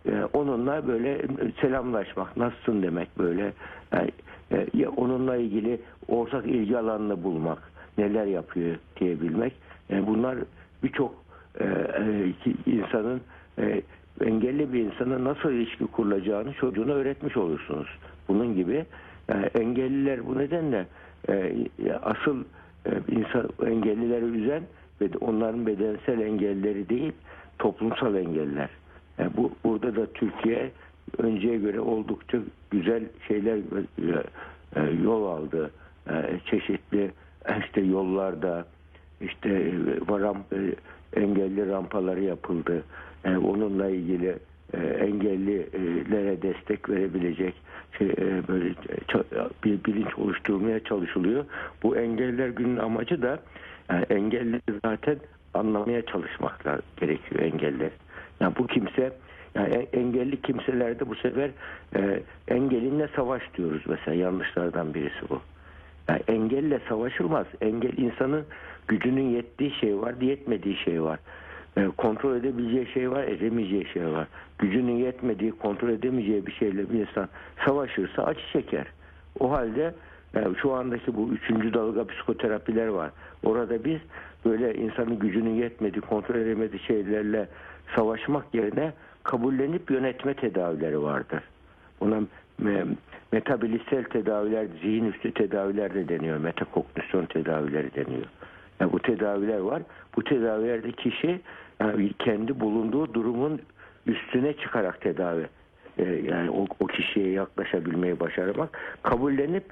e, 0.05 0.23
onunla 0.33 0.87
böyle 0.87 1.21
selamlaşmak, 1.61 2.37
nasılsın 2.37 2.83
demek 2.83 3.17
böyle. 3.17 3.53
Yani, 3.91 4.11
e, 4.51 4.87
onunla 4.87 5.37
ilgili 5.37 5.79
ortak 6.07 6.45
ilgi 6.45 6.77
alanını 6.77 7.23
bulmak, 7.23 7.71
neler 7.97 8.25
yapıyor 8.25 8.75
diyebilmek. 8.99 9.53
Yani 9.89 10.07
bunlar 10.07 10.37
birçok 10.83 11.15
e, 11.59 11.63
e, 11.63 12.33
insanın 12.65 13.21
e, 13.59 13.81
engelli 14.21 14.73
bir 14.73 14.79
insana 14.79 15.23
nasıl 15.23 15.51
ilişki 15.51 15.87
kurulacağını 15.87 16.53
çocuğuna 16.53 16.91
öğretmiş 16.91 17.37
olursunuz. 17.37 17.87
Bunun 18.27 18.55
gibi 18.55 18.85
yani 19.27 19.45
engelliler 19.45 20.27
bu 20.27 20.37
nedenle 20.37 20.87
e, 21.29 21.67
asıl 22.03 22.43
e, 22.85 22.91
insan 23.11 23.49
engellileri 23.65 24.25
üzen 24.25 24.63
ve 25.01 25.09
onların 25.21 25.67
bedensel 25.67 26.19
engelleri 26.19 26.89
değil 26.89 27.13
toplumsal 27.59 28.15
engeller. 28.15 28.69
Yani 29.17 29.31
bu 29.37 29.51
burada 29.63 29.95
da 29.95 30.05
Türkiye 30.13 30.71
önceye 31.17 31.57
göre 31.57 31.79
oldukça 31.79 32.37
güzel 32.71 33.03
şeyler 33.27 33.57
e, 34.75 34.81
yol 35.03 35.25
aldı. 35.25 35.71
E, 36.09 36.39
çeşitli 36.45 37.11
işte 37.59 37.81
yollarda 37.81 38.65
işte 39.21 39.49
e, 39.49 40.19
ramp, 40.19 40.45
engelli 41.15 41.69
rampaları 41.69 42.23
yapıldı. 42.23 42.83
Yani 43.23 43.37
onunla 43.37 43.89
ilgili 43.89 44.35
engellilere 44.99 46.41
destek 46.41 46.89
verebilecek 46.89 47.53
şey, 47.97 48.17
böyle 48.47 48.73
bir 49.63 49.83
bilinç 49.83 50.17
oluşturmaya 50.17 50.83
çalışılıyor. 50.83 51.45
Bu 51.83 51.95
engelliler 51.97 52.49
günün 52.49 52.77
amacı 52.77 53.21
da 53.21 53.39
yani 53.89 54.05
engelli 54.09 54.61
zaten 54.85 55.17
anlamaya 55.53 56.05
çalışmakla 56.05 56.79
gerekiyor 56.97 57.41
engeller. 57.41 57.91
Yani 58.39 58.53
bu 58.57 58.67
kimse 58.67 59.11
yani 59.55 59.87
engelli 59.93 60.41
kimselerde 60.41 61.09
bu 61.09 61.15
sefer 61.15 61.49
e, 61.95 62.23
engelinle 62.47 63.07
savaş 63.15 63.41
diyoruz 63.57 63.81
mesela 63.87 64.17
yanlışlardan 64.17 64.93
birisi 64.93 65.29
bu. 65.29 65.41
Yani 66.09 66.21
engelle 66.27 66.79
savaşılmaz. 66.89 67.47
Engel 67.61 67.97
insanın 67.97 68.45
gücünün 68.87 69.29
yettiği 69.29 69.71
şey 69.71 70.01
var, 70.01 70.13
yetmediği 70.21 70.77
şey 70.77 71.03
var. 71.03 71.19
E, 71.77 71.87
kontrol 71.97 72.35
edebileceği 72.35 72.87
şey 72.93 73.11
var, 73.11 73.23
edemeyeceği 73.23 73.85
şey 73.93 74.07
var. 74.07 74.27
Gücünün 74.59 74.97
yetmediği, 74.97 75.51
kontrol 75.51 75.89
edemeyeceği 75.89 76.47
bir 76.47 76.51
şeyle 76.51 76.89
bir 76.89 76.99
insan 76.99 77.29
savaşırsa 77.65 78.23
acı 78.23 78.41
çeker. 78.53 78.87
O 79.39 79.51
halde 79.51 79.93
yani 80.33 80.55
şu 80.61 80.73
andaki 80.73 81.15
bu 81.15 81.29
üçüncü 81.29 81.73
dalga 81.73 82.07
psikoterapiler 82.07 82.87
var. 82.87 83.11
Orada 83.43 83.83
biz 83.83 83.99
böyle 84.45 84.73
insanın 84.73 85.19
gücünün 85.19 85.55
yetmediği, 85.55 86.01
kontrol 86.01 86.35
edemediği 86.35 86.81
şeylerle 86.81 87.47
savaşmak 87.95 88.53
yerine 88.53 88.93
kabullenip 89.23 89.91
yönetme 89.91 90.33
tedavileri 90.33 91.01
vardır. 91.01 91.43
Buna 91.99 92.21
metabilistel 93.31 94.03
tedaviler, 94.03 94.67
zihin 94.81 95.05
üstü 95.05 95.33
tedaviler 95.33 95.93
de 95.93 96.09
deniyor. 96.09 96.37
Metakognisyon 96.37 97.25
tedavileri 97.25 97.95
deniyor. 97.95 98.25
Yani 98.79 98.91
bu 98.91 98.99
tedaviler 98.99 99.59
var. 99.59 99.81
Bu 100.15 100.23
tedavilerde 100.23 100.91
kişi 100.91 101.41
yani 101.79 102.13
kendi 102.19 102.59
bulunduğu 102.59 103.13
durumun 103.13 103.61
üstüne 104.05 104.53
çıkarak 104.53 105.01
tedavi 105.01 105.47
e, 105.97 106.03
yani 106.03 106.49
o, 106.49 106.65
o 106.79 106.87
kişiye 106.87 107.29
yaklaşabilmeyi 107.29 108.19
başarmak 108.19 108.79
kabullenip 109.03 109.63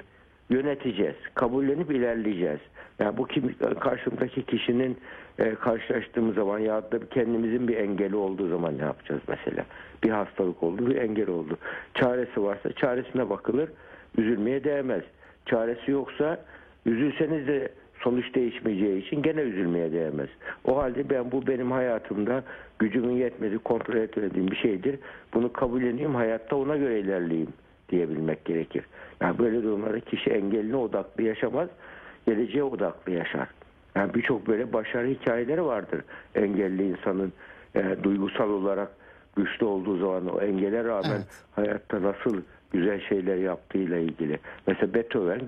yöneteceğiz. 0.50 1.16
Kabullenip 1.34 1.92
ilerleyeceğiz. 1.92 2.60
Yani 3.00 3.18
bu 3.18 3.28
kim, 3.28 3.56
karşımdaki 3.80 4.46
kişinin 4.46 4.98
e, 5.40 5.56
karşılaştığımız 5.56 6.36
zaman 6.36 6.60
ya 6.60 6.92
da 6.92 7.10
kendimizin 7.10 7.68
bir 7.68 7.78
engeli 7.78 8.16
olduğu 8.16 8.50
zaman 8.50 8.78
ne 8.78 8.84
yapacağız 8.84 9.22
mesela? 9.28 9.66
Bir 10.04 10.10
hastalık 10.10 10.64
oldu, 10.64 10.88
bir 10.88 10.96
engel 10.96 11.30
oldu. 11.30 11.58
Çaresi 11.94 12.44
varsa 12.44 12.74
çaresine 12.74 13.30
bakılır. 13.30 13.70
Üzülmeye 14.18 14.64
değmez. 14.64 15.04
Çaresi 15.46 15.92
yoksa 15.92 16.46
üzülseniz 16.86 17.48
de 17.48 17.70
sonuç 18.06 18.36
değişmeyeceği 18.36 19.06
için 19.06 19.22
gene 19.22 19.42
üzülmeye 19.42 19.92
değmez. 19.92 20.30
O 20.66 20.78
halde 20.78 21.10
ben 21.10 21.32
bu 21.32 21.48
benim 21.48 21.72
hayatımda 21.72 22.44
gücümün 22.80 23.14
yetmediği, 23.14 23.60
kontrol 23.60 23.96
etmediğim 23.96 24.48
bir 24.52 24.56
şeydir. 24.56 25.00
Bunu 25.34 25.54
kabulleneyim, 25.54 26.16
hayatta 26.16 26.56
ona 26.56 26.78
göre 26.78 27.00
ilerleyeyim 27.00 27.54
diyebilmek 27.90 28.46
gerekir. 28.46 28.86
Yani 29.22 29.40
böyle 29.40 29.64
durumlarda 29.64 30.00
kişi 30.00 30.30
engeline 30.30 30.76
odaklı 30.76 31.24
yaşamaz, 31.24 31.70
geleceğe 32.26 32.64
odaklı 32.64 33.12
yaşar. 33.12 33.48
Yani 33.96 34.14
birçok 34.14 34.48
böyle 34.48 34.74
başarı 34.74 35.08
hikayeleri 35.08 35.66
vardır 35.66 36.02
engelli 36.36 36.88
insanın 36.88 37.34
e, 37.76 37.96
duygusal 38.04 38.50
olarak 38.50 38.90
güçlü 39.36 39.66
olduğu 39.66 39.98
zaman 39.98 40.28
o 40.28 40.42
engele 40.42 40.84
rağmen 40.84 41.16
evet. 41.16 41.44
hayatta 41.56 42.02
nasıl 42.02 42.42
güzel 42.72 43.02
şeyler 43.02 43.36
yaptığıyla 43.36 43.98
ilgili. 43.98 44.40
Mesela 44.68 44.94
Beethoven 44.94 45.42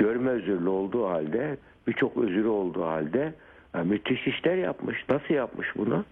görme 0.00 0.30
özürlü 0.30 0.68
olduğu 0.68 1.08
halde 1.08 1.56
birçok 1.86 2.16
özürü 2.16 2.48
olduğu 2.48 2.84
halde 2.84 3.32
yani 3.74 3.88
müthiş 3.90 4.26
işler 4.26 4.56
yapmış. 4.56 5.04
Nasıl 5.08 5.34
yapmış 5.34 5.68
bunu? 5.76 6.04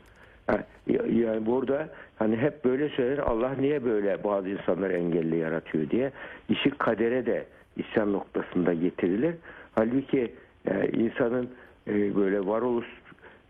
Yani 1.12 1.46
burada 1.46 1.88
hani 2.18 2.36
hep 2.36 2.64
böyle 2.64 2.88
söylenir 2.88 3.18
Allah 3.18 3.54
niye 3.60 3.84
böyle 3.84 4.24
bazı 4.24 4.48
insanları 4.48 4.92
engelli 4.92 5.36
yaratıyor 5.36 5.90
diye 5.90 6.12
işi 6.48 6.70
kadere 6.70 7.26
de 7.26 7.46
isyan 7.76 8.12
noktasında 8.12 8.72
getirilir. 8.72 9.34
Halbuki 9.74 10.32
e, 10.66 10.88
insanın 10.88 11.50
e, 11.86 12.16
böyle 12.16 12.46
varoluş 12.46 12.86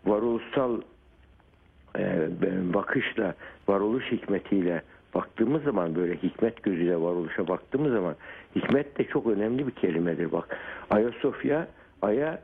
varoluşsal 0.05 0.81
e, 1.97 2.27
bakışla 2.73 3.35
varoluş 3.67 4.11
hikmetiyle 4.11 4.81
baktığımız 5.13 5.63
zaman 5.63 5.95
böyle 5.95 6.15
hikmet 6.15 6.63
gözüyle 6.63 6.95
varoluşa 6.95 7.47
baktığımız 7.47 7.91
zaman 7.91 8.15
hikmet 8.55 8.97
de 8.97 9.03
çok 9.03 9.27
önemli 9.27 9.67
bir 9.67 9.71
kelimedir 9.71 10.31
bak. 10.31 10.57
Ayasofya 10.89 11.67
aya 12.01 12.41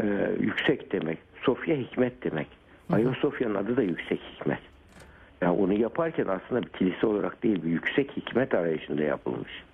e, 0.00 0.30
yüksek 0.40 0.92
demek. 0.92 1.18
Sofya 1.42 1.76
hikmet 1.76 2.24
demek. 2.24 2.46
Ayasofya'nın 2.92 3.54
adı 3.54 3.76
da 3.76 3.82
yüksek 3.82 4.20
hikmet. 4.20 4.58
Yani 5.40 5.52
onu 5.58 5.72
yaparken 5.72 6.26
aslında 6.26 6.62
bir 6.62 6.68
kilise 6.68 7.06
olarak 7.06 7.42
değil 7.42 7.62
bir 7.62 7.70
yüksek 7.70 8.16
hikmet 8.16 8.54
arayışında 8.54 9.02
yapılmış. 9.02 9.64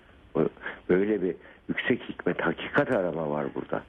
Böyle 0.88 1.22
bir 1.22 1.34
yüksek 1.68 2.02
hikmet, 2.08 2.40
hakikat 2.40 2.92
arama 2.92 3.30
var 3.30 3.46
burada. 3.54 3.82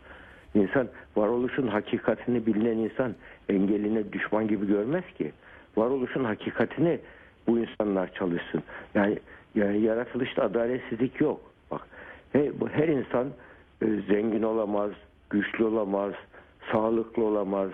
İnsan 0.55 0.87
varoluşun 1.15 1.67
hakikatini 1.67 2.45
bilinen 2.45 2.77
insan 2.77 3.15
engeline 3.49 4.13
düşman 4.13 4.47
gibi 4.47 4.67
görmez 4.67 5.03
ki. 5.17 5.31
Varoluşun 5.77 6.23
hakikatini 6.23 6.99
bu 7.49 7.59
insanlar 7.59 8.13
çalışsın. 8.13 8.63
Yani, 8.95 9.19
yani 9.55 9.81
yaratılışta 9.81 10.43
adaletsizlik 10.43 11.21
yok. 11.21 11.41
Bak 11.71 11.81
her, 12.33 12.51
her 12.71 12.87
insan 12.87 13.27
e, 13.81 13.85
zengin 13.85 14.43
olamaz, 14.43 14.91
güçlü 15.29 15.63
olamaz, 15.63 16.13
sağlıklı 16.71 17.23
olamaz, 17.23 17.69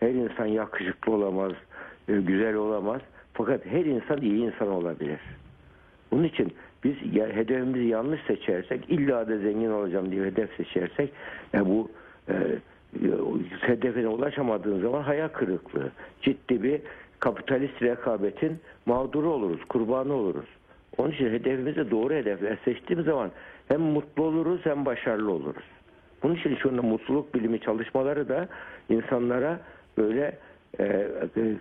her 0.00 0.10
insan 0.10 0.46
yakışıklı 0.46 1.12
olamaz, 1.12 1.52
e, 2.08 2.12
güzel 2.12 2.54
olamaz. 2.54 3.00
Fakat 3.34 3.66
her 3.66 3.84
insan 3.84 4.20
iyi 4.20 4.46
insan 4.46 4.68
olabilir. 4.68 5.20
Bunun 6.10 6.24
için 6.24 6.52
biz 6.84 6.94
hedefimizi 7.12 7.84
yanlış 7.84 8.20
seçersek, 8.26 8.90
illa 8.90 9.28
da 9.28 9.38
zengin 9.38 9.70
olacağım 9.70 10.10
diye 10.10 10.24
hedef 10.24 10.56
seçersek, 10.56 11.12
yani 11.52 11.68
bu 11.68 11.90
e, 12.28 12.34
hedefine 13.60 14.08
ulaşamadığın 14.08 14.80
zaman 14.80 15.02
hayal 15.02 15.28
kırıklığı, 15.28 15.90
ciddi 16.22 16.62
bir 16.62 16.80
kapitalist 17.20 17.82
rekabetin 17.82 18.58
mağduru 18.86 19.30
oluruz, 19.30 19.64
kurbanı 19.68 20.14
oluruz. 20.14 20.46
Onun 20.98 21.10
için 21.10 21.30
hedefimizi 21.30 21.90
doğru 21.90 22.14
hedefler 22.14 22.58
seçtiğimiz 22.64 23.06
zaman 23.06 23.30
hem 23.68 23.80
mutlu 23.80 24.22
oluruz 24.22 24.60
hem 24.64 24.86
başarılı 24.86 25.32
oluruz. 25.32 25.64
Bunun 26.22 26.34
için 26.34 26.56
şu 26.56 26.68
anda 26.68 26.82
mutluluk 26.82 27.34
bilimi 27.34 27.60
çalışmaları 27.60 28.28
da 28.28 28.48
insanlara 28.88 29.60
böyle 29.98 30.38
e, 30.78 30.84
e, 30.84 31.56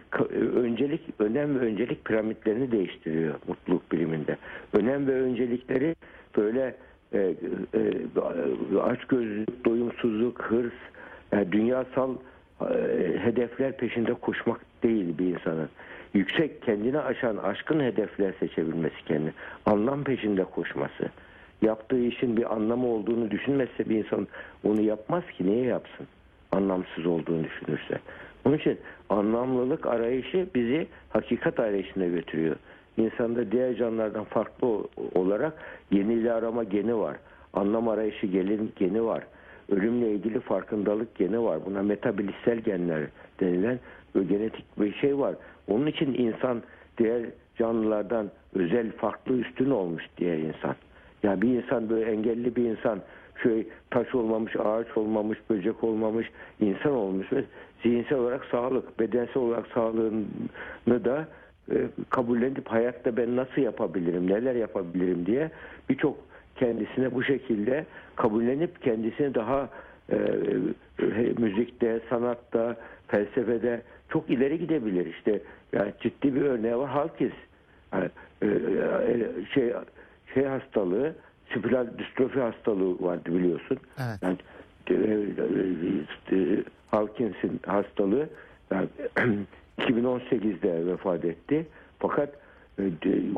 öncelik, 0.55 1.01
önem 1.19 1.59
ve 1.59 1.63
öncelik 1.65 2.05
piramitlerini 2.05 2.71
değiştiriyor 2.71 3.35
mutluluk 3.47 3.91
biliminde. 3.91 4.37
Önem 4.73 5.07
ve 5.07 5.21
öncelikleri 5.21 5.95
böyle 6.37 6.75
e, 7.13 7.33
e, 7.73 8.79
açgözlülük, 8.79 9.65
doyumsuzluk, 9.65 10.41
hırs, 10.41 10.73
yani 11.31 11.51
dünyasal 11.51 12.15
e, 12.61 12.65
hedefler 13.19 13.77
peşinde 13.77 14.13
koşmak 14.13 14.66
değil 14.83 15.17
bir 15.17 15.25
insanın. 15.25 15.69
yüksek 16.13 16.61
kendini 16.61 16.99
aşan 16.99 17.37
aşkın 17.37 17.79
hedefler 17.79 18.33
seçebilmesi 18.39 19.05
kendi. 19.05 19.33
Anlam 19.65 20.03
peşinde 20.03 20.43
koşması. 20.43 21.09
Yaptığı 21.61 21.99
işin 21.99 22.37
bir 22.37 22.53
anlamı 22.53 22.87
olduğunu 22.87 23.31
düşünmezse 23.31 23.89
bir 23.89 23.95
insan 23.95 24.27
onu 24.63 24.81
yapmaz 24.81 25.23
ki 25.37 25.47
niye 25.47 25.65
yapsın? 25.65 26.07
Anlamsız 26.51 27.05
olduğunu 27.05 27.43
düşünürse. 27.43 27.99
Onun 28.45 28.57
için 28.57 28.79
anlamlılık 29.09 29.85
arayışı 29.85 30.47
bizi 30.55 30.87
hakikat 31.09 31.59
arayışına 31.59 32.05
götürüyor. 32.05 32.55
İnsanda 32.97 33.51
diğer 33.51 33.75
canlılardan 33.75 34.23
farklı 34.23 34.67
olarak 35.15 35.53
yeniliği 35.91 36.31
arama 36.31 36.63
geni 36.63 36.97
var. 36.97 37.17
Anlam 37.53 37.87
arayışı 37.87 38.27
gelin 38.27 38.71
geni 38.75 39.05
var. 39.05 39.23
Ölümle 39.71 40.11
ilgili 40.11 40.39
farkındalık 40.39 41.15
geni 41.15 41.43
var. 41.43 41.59
Buna 41.65 41.83
metabilistsel 41.83 42.57
genler 42.57 43.03
denilen 43.39 43.79
genetik 44.23 44.65
bir 44.79 44.93
şey 44.93 45.17
var. 45.17 45.35
Onun 45.67 45.87
için 45.87 46.13
insan 46.13 46.61
diğer 46.97 47.21
canlılardan 47.57 48.31
özel 48.53 48.91
farklı 48.91 49.37
üstün 49.37 49.69
olmuş 49.69 50.03
diğer 50.17 50.37
insan. 50.37 50.75
Ya 51.23 51.41
bir 51.41 51.49
insan 51.49 51.89
böyle 51.89 52.11
engelli 52.11 52.55
bir 52.55 52.63
insan 52.63 52.99
şöyle 53.43 53.65
taş 53.89 54.15
olmamış, 54.15 54.55
ağaç 54.55 54.97
olmamış, 54.97 55.39
böcek 55.49 55.83
olmamış, 55.83 56.27
insan 56.59 56.91
olmuş 56.91 57.33
ve 57.33 57.43
zihinsel 57.83 58.17
olarak 58.17 58.45
sağlık, 58.45 58.99
bedensel 58.99 59.37
olarak 59.43 59.67
sağlığını 59.67 61.05
da 61.05 61.27
e, 61.71 61.75
kabullenip 62.09 62.67
hayatta 62.67 63.17
ben 63.17 63.35
nasıl 63.35 63.61
yapabilirim, 63.61 64.29
neler 64.29 64.55
yapabilirim 64.55 65.25
diye 65.25 65.51
birçok 65.89 66.17
kendisine 66.55 67.15
bu 67.15 67.23
şekilde 67.23 67.85
kabullenip 68.15 68.81
kendisini 68.81 69.35
daha 69.35 69.69
e, 70.09 70.15
e, 70.99 71.33
müzikte, 71.37 71.99
sanatta, 72.09 72.75
felsefede 73.07 73.81
çok 74.09 74.29
ileri 74.29 74.59
gidebilir. 74.59 75.05
İşte 75.05 75.41
yani 75.73 75.93
ciddi 76.01 76.35
bir 76.35 76.41
örneği 76.41 76.77
var 76.77 76.89
Halkiz. 76.89 77.31
Yani, 77.93 78.09
e, 78.41 78.47
e, 78.47 79.45
şey 79.53 79.73
şey 80.33 80.45
hastalığı, 80.45 81.15
spiral 81.51 81.87
distrofi 81.97 82.39
hastalığı 82.39 83.01
vardı 83.01 83.25
biliyorsun. 83.25 83.77
Evet. 83.97 84.19
Yani 84.21 84.37
e, 84.89 84.93
e, 86.33 86.37
e, 86.37 86.63
Hawkins'in 86.91 87.59
hastalığı 87.65 88.29
yani, 88.71 88.87
2018'de 89.79 90.85
vefat 90.85 91.25
etti. 91.25 91.67
Fakat 91.99 92.29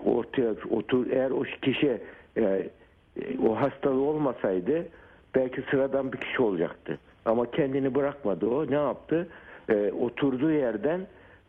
ortaya 0.06 0.52
otur 0.70 1.12
eğer 1.12 1.32
o 1.32 1.44
kişi 1.62 2.02
e, 2.38 2.70
o 3.48 3.62
hastalığı 3.62 4.02
olmasaydı 4.02 4.86
belki 5.36 5.62
sıradan 5.72 6.14
bir 6.14 6.18
kişi 6.18 6.42
olacaktı. 6.42 7.00
Ama 7.26 7.52
kendini 7.52 7.96
bırakmadı 7.96 8.48
o. 8.48 8.72
Ne 8.72 8.76
yaptı? 8.76 9.28
E, 9.70 9.92
oturduğu 9.92 10.52
yerden 10.52 11.02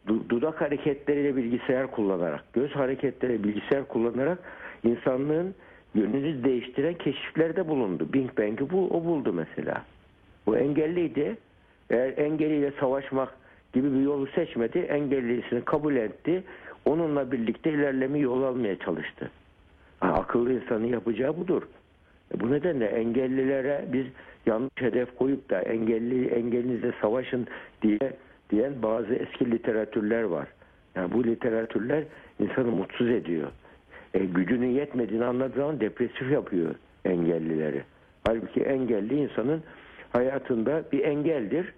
du- 0.08 0.28
dudak 0.28 0.60
hareketleriyle 0.60 1.36
bilgisayar 1.36 1.90
kullanarak, 1.90 2.44
göz 2.52 2.70
hareketleriyle 2.76 3.44
bilgisayar 3.44 3.88
kullanarak 3.88 4.38
insanlığın 4.84 5.54
yönünü 5.94 6.44
değiştiren 6.44 6.94
keşiflerde 6.94 7.68
bulundu. 7.68 8.08
Big 8.12 8.38
Bang'i 8.38 8.70
bu, 8.70 8.88
o 8.88 9.04
buldu 9.04 9.32
mesela. 9.32 9.84
Bu 10.46 10.56
engelliydi. 10.56 11.36
Eğer 11.90 12.18
engelliyle 12.18 12.72
savaşmak 12.80 13.34
gibi 13.72 13.92
bir 13.92 14.00
yolu 14.00 14.26
seçmedi. 14.26 14.78
Engellisini 14.78 15.64
kabul 15.64 15.96
etti. 15.96 16.42
Onunla 16.84 17.32
birlikte 17.32 17.70
ilerleme 17.70 18.18
yol 18.18 18.42
almaya 18.42 18.78
çalıştı. 18.78 19.30
Ha, 20.00 20.08
akıllı 20.08 20.52
insanın 20.52 20.84
yapacağı 20.86 21.36
budur. 21.36 21.62
E, 22.34 22.40
Bu 22.40 22.50
nedenle 22.50 22.86
engellilere 22.86 23.84
biz 23.92 24.06
yanlış 24.46 24.72
hedef 24.76 25.18
koyup 25.18 25.50
da 25.50 25.60
engelli 25.62 26.28
engelinizle 26.28 26.92
savaşın 27.00 27.46
diye 27.82 28.12
diyen 28.50 28.82
bazı 28.82 29.14
eski 29.14 29.50
literatürler 29.50 30.22
var. 30.22 30.48
Yani 30.94 31.12
bu 31.12 31.24
literatürler 31.24 32.04
insanı 32.38 32.70
mutsuz 32.70 33.10
ediyor. 33.10 33.48
E, 34.14 34.18
gücünün 34.18 34.70
yetmediğini 34.70 35.24
anladığı 35.24 35.56
zaman 35.56 35.80
depresif 35.80 36.30
yapıyor 36.30 36.74
engellileri. 37.04 37.82
Halbuki 38.26 38.60
engelli 38.60 39.14
insanın 39.14 39.62
hayatında 40.12 40.82
bir 40.92 41.04
engeldir. 41.04 41.72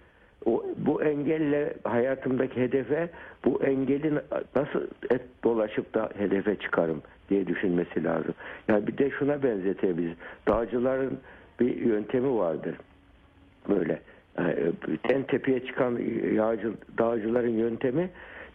O, 0.45 0.65
bu 0.77 1.03
engelle 1.03 1.75
hayatımdaki 1.85 2.61
hedefe 2.61 3.11
bu 3.45 3.63
engeli 3.65 4.15
nasıl 4.57 4.87
et 5.11 5.23
dolaşıp 5.45 5.95
da 5.95 6.11
hedefe 6.19 6.57
çıkarım 6.57 7.03
diye 7.31 7.47
düşünmesi 7.47 8.05
lazım. 8.05 8.35
Yani 8.69 8.87
bir 8.87 8.99
de 8.99 9.11
şuna 9.11 9.43
benzetebiliriz. 9.43 10.17
Dağcıların 10.49 11.19
bir 11.61 11.77
yöntemi 11.77 12.39
vardır. 12.39 12.77
Böyle 13.69 14.01
yani 14.39 14.55
en 15.09 15.23
tepeye 15.23 15.67
çıkan 15.67 15.99
yağcı, 16.35 16.73
dağcıların 16.99 17.49
yöntemi 17.49 18.11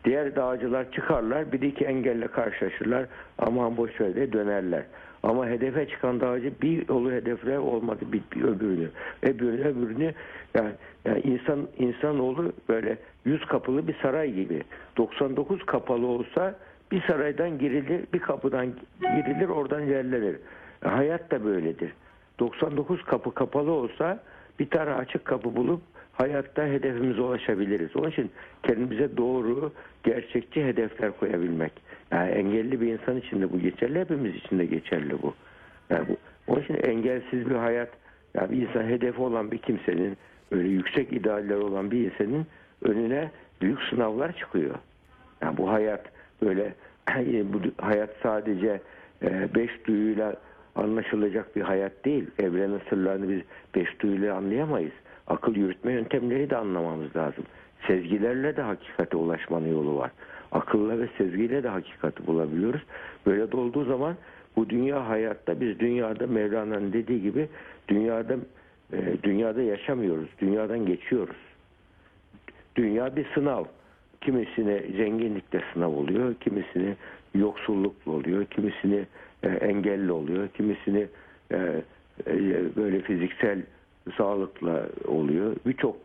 diğer 0.06 0.36
dağcılar 0.36 0.91
çıkarlar 0.91 1.52
bir 1.52 1.62
iki 1.62 1.86
engelle 1.86 2.28
karşılaşırlar 2.28 3.06
aman 3.38 3.78
boş 3.78 4.02
ver 4.02 4.15
diye 4.15 4.34
dönerler. 4.34 4.84
Ama 5.24 5.48
hedefe 5.48 5.88
çıkan 5.88 6.19
dağcı 6.21 6.52
bir 6.62 6.89
yolu 6.89 7.12
hedefler 7.12 7.58
olmadı 7.58 8.00
bir, 8.12 8.21
bir 8.36 8.43
öbürünü. 8.43 8.89
Öbürünü 9.24 9.67
öbürünü 9.67 10.13
yani, 10.56 10.71
yani 11.06 11.19
insan 11.19 11.67
insanoğlu 11.78 12.54
böyle 12.69 12.98
yüz 13.26 13.45
kapılı 13.45 13.88
bir 13.88 13.95
saray 14.02 14.34
gibi. 14.34 14.62
99 14.98 15.65
kapalı 15.65 16.08
olsa 16.08 16.56
bir 16.91 17.02
saraydan 17.02 17.60
girilir, 17.60 18.02
bir 18.13 18.19
kapıdan 18.19 18.67
girilir, 19.02 19.50
oradan 19.50 19.82
yerlenir. 19.82 20.36
E, 20.86 20.88
hayat 20.88 21.32
da 21.32 21.45
böyledir. 21.45 21.91
99 22.39 23.04
kapı 23.04 23.34
kapalı 23.34 23.71
olsa 23.71 24.23
bir 24.60 24.69
tane 24.69 24.91
açık 24.91 25.26
kapı 25.26 25.56
bulup 25.56 25.82
hayatta 26.13 26.65
hedefimize 26.65 27.21
ulaşabiliriz. 27.21 27.95
Onun 27.95 28.10
için 28.10 28.32
kendimize 28.63 29.17
doğru, 29.17 29.71
gerçekçi 30.04 30.65
hedefler 30.65 31.12
koyabilmek. 31.12 31.71
Yani 32.12 32.32
engelli 32.32 32.82
bir 32.82 32.93
insan 32.93 33.17
için 33.17 33.41
de 33.41 33.54
bu 33.54 33.60
geçerli, 33.60 34.00
hepimiz 34.00 34.36
için 34.36 34.60
de 34.60 34.65
geçerli 34.65 35.21
bu. 35.21 35.34
Yani 35.89 36.08
bu 36.08 36.17
onun 36.47 36.62
için 36.62 36.73
engelsiz 36.73 37.50
bir 37.50 37.56
hayat, 37.56 37.89
yani 38.34 38.52
bir 38.52 38.67
insan 38.67 38.84
hedefi 38.84 39.21
olan 39.21 39.52
bir 39.52 39.58
kimsenin, 39.58 40.17
öyle 40.52 40.67
yüksek 40.67 41.13
idealler 41.13 41.56
olan 41.56 41.91
bir 41.91 42.12
insanın 42.12 42.45
önüne 42.82 43.32
büyük 43.62 43.82
sınavlar 43.82 44.38
çıkıyor. 44.38 44.76
Yani 45.41 45.58
bu 45.58 45.71
hayat 45.71 46.06
böyle 46.41 46.73
bu 47.54 47.62
hayat 47.78 48.10
sadece 48.23 48.82
e, 49.23 49.56
beş 49.56 49.71
duyuyla 49.88 50.36
anlaşılacak 50.78 51.56
bir 51.56 51.62
hayat 51.62 52.06
değil. 52.06 52.28
Evrenin 52.40 52.82
sırlarını 52.90 53.30
biz 53.30 53.42
beş 53.76 54.00
duyuyla 54.00 54.36
anlayamayız. 54.36 54.94
Akıl 55.28 55.56
yürütme 55.56 55.92
yöntemleri 55.92 56.50
de 56.50 56.58
anlamamız 56.58 57.16
lazım. 57.16 57.44
Sezgilerle 57.88 58.56
de 58.56 58.62
hakikate 58.62 59.18
ulaşmanın 59.18 59.72
yolu 59.72 59.98
var. 59.98 60.12
Akılla 60.52 61.00
ve 61.00 61.08
sezgiyle 61.18 61.63
de 61.63 61.70
hakikati 61.70 62.28
bulabiliyoruz. 62.28 62.82
Böyle 63.26 63.52
de 63.52 63.58
olduğu 63.58 63.86
zaman 63.86 64.16
bu 64.56 64.70
dünya 64.70 65.10
hayatta 65.10 65.62
biz 65.62 65.80
dünyada 65.80 66.28
Mevlana'nın 66.28 66.94
dediği 66.94 67.22
gibi 67.22 67.48
dünyada 67.88 68.36
e, 68.94 68.98
dünyada 69.24 69.62
yaşamıyoruz. 69.62 70.30
Dünyadan 70.42 70.86
geçiyoruz. 70.86 71.38
Dünya 72.76 73.16
bir 73.16 73.26
sınav. 73.34 73.66
Kimisine 74.22 74.82
zenginlikle 74.98 75.62
sınav 75.74 75.92
oluyor, 75.92 76.34
kimisini 76.36 76.96
yoksullukla 77.36 78.12
oluyor, 78.12 78.46
kimisini 78.46 79.06
e, 79.43 79.47
engelli 79.47 80.12
oluyor, 80.12 80.47
kimisini 80.47 81.08
e, 81.52 81.56
e, 82.28 82.76
böyle 82.76 83.02
fiziksel 83.02 83.62
sağlıkla 84.17 84.86
oluyor. 85.08 85.56
Birçok 85.65 85.95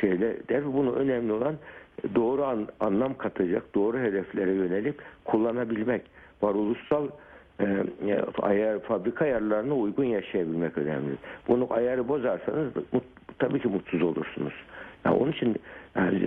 şeyle 0.00 0.36
der 0.48 0.74
bunu 0.74 0.92
önemli 0.92 1.32
olan 1.32 1.54
doğru 2.14 2.44
an, 2.44 2.68
anlam 2.80 3.16
katacak, 3.16 3.74
doğru 3.74 3.98
hedeflere 3.98 4.52
yönelip 4.52 5.02
kullanabilmek. 5.24 6.02
Varoluşsal 6.42 7.08
e, 7.60 7.66
ayar, 8.42 8.78
fabrika 8.78 9.24
ayarlarına 9.24 9.74
uygun 9.74 10.04
yaşayabilmek 10.04 10.78
önemli. 10.78 11.14
Bunu 11.48 11.66
ayarı 11.70 12.08
bozarsanız 12.08 12.72
tabii 13.38 13.60
ki 13.60 13.68
mutsuz 13.68 14.02
olursunuz. 14.02 14.54
Yani 15.04 15.16
onun 15.16 15.32
için 15.32 15.56
yani, 15.96 16.18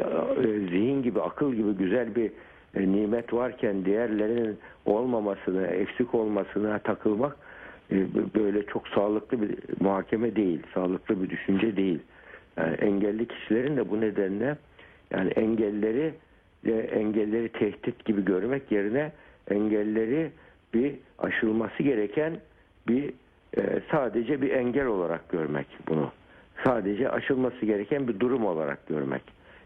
zihin 0.69 1.03
gibi, 1.03 1.21
akıl 1.21 1.53
gibi 1.53 1.71
güzel 1.71 2.15
bir 2.15 2.31
e, 2.75 2.91
nimet 2.91 3.33
varken 3.33 3.85
diğerlerinin 3.85 4.57
olmamasını, 4.85 5.67
eksik 5.67 6.15
olmasına 6.15 6.79
takılmak 6.79 7.37
e, 7.91 7.95
böyle 8.35 8.65
çok 8.65 8.87
sağlıklı 8.87 9.41
bir 9.41 9.57
muhakeme 9.79 10.35
değil, 10.35 10.59
sağlıklı 10.73 11.23
bir 11.23 11.29
düşünce 11.29 11.75
değil. 11.77 11.99
Yani 12.57 12.75
engelli 12.75 13.27
kişilerin 13.27 13.77
de 13.77 13.89
bu 13.89 14.01
nedenle 14.01 14.57
yani 15.11 15.29
engelleri 15.29 16.13
e, 16.65 16.71
engelleri 16.71 17.49
tehdit 17.49 18.05
gibi 18.05 18.25
görmek 18.25 18.71
yerine 18.71 19.11
engelleri 19.51 20.31
bir 20.73 20.95
aşılması 21.19 21.83
gereken 21.83 22.33
bir 22.87 23.13
sadece 23.91 24.41
bir 24.41 24.51
engel 24.51 24.85
olarak 24.85 25.29
görmek 25.29 25.67
bunu. 25.87 26.11
Sadece 26.63 27.09
aşılması 27.09 27.65
gereken 27.65 28.07
bir 28.07 28.19
durum 28.19 28.45
olarak 28.45 28.87
görmek. 28.87 29.21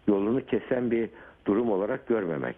Yolunu 0.07 0.45
kesen 0.45 0.91
bir 0.91 1.09
durum 1.45 1.71
olarak 1.71 2.07
görmemek. 2.07 2.55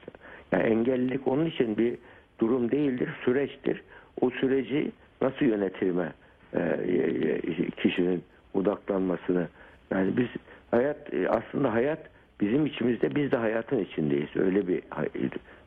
Yani 0.52 0.64
engellilik 0.64 1.28
onun 1.28 1.46
için 1.46 1.78
bir 1.78 1.98
durum 2.40 2.72
değildir, 2.72 3.10
süreçtir. 3.26 3.82
O 4.22 4.30
süreci 4.30 4.92
nasıl 5.22 5.46
yönetilme 5.46 6.14
e, 6.56 7.72
kişinin 7.78 8.24
odaklanmasını 8.54 9.48
yani 9.92 10.18
biz 10.18 10.28
hayat 10.72 10.98
aslında 11.30 11.74
hayat 11.74 12.00
bizim 12.42 12.66
içimizde 12.66 13.16
biz 13.16 13.32
de 13.32 13.38
hayatın 13.38 13.80
içindeyiz. 13.80 14.36
Öyle 14.36 14.68
bir 14.68 14.82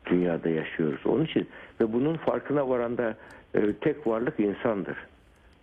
dünyada 0.05 0.49
yaşıyoruz. 0.49 1.05
Onun 1.05 1.25
için 1.25 1.47
ve 1.81 1.93
bunun 1.93 2.15
farkına 2.15 2.69
varan 2.69 2.97
da 2.97 3.15
e, 3.55 3.73
tek 3.73 4.07
varlık 4.07 4.39
insandır. 4.39 4.97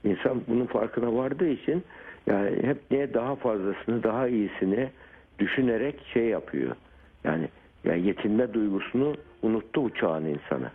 İnsan 0.05 0.43
bunun 0.49 0.67
farkına 0.67 1.15
vardığı 1.15 1.49
için 1.49 1.85
yani 2.27 2.63
hep 2.63 2.91
niye 2.91 3.15
daha 3.15 3.37
fazlasını, 3.37 4.03
daha 4.03 4.29
iyisini 4.29 4.91
düşünerek 5.39 6.01
şey 6.13 6.25
yapıyor. 6.25 6.77
Yani, 7.25 7.49
yani 7.85 8.07
yetinme 8.07 8.55
duygusunu 8.55 9.15
unuttu 9.43 9.85
bu 9.85 9.95
çağın 9.95 10.25
insanı. 10.25 10.71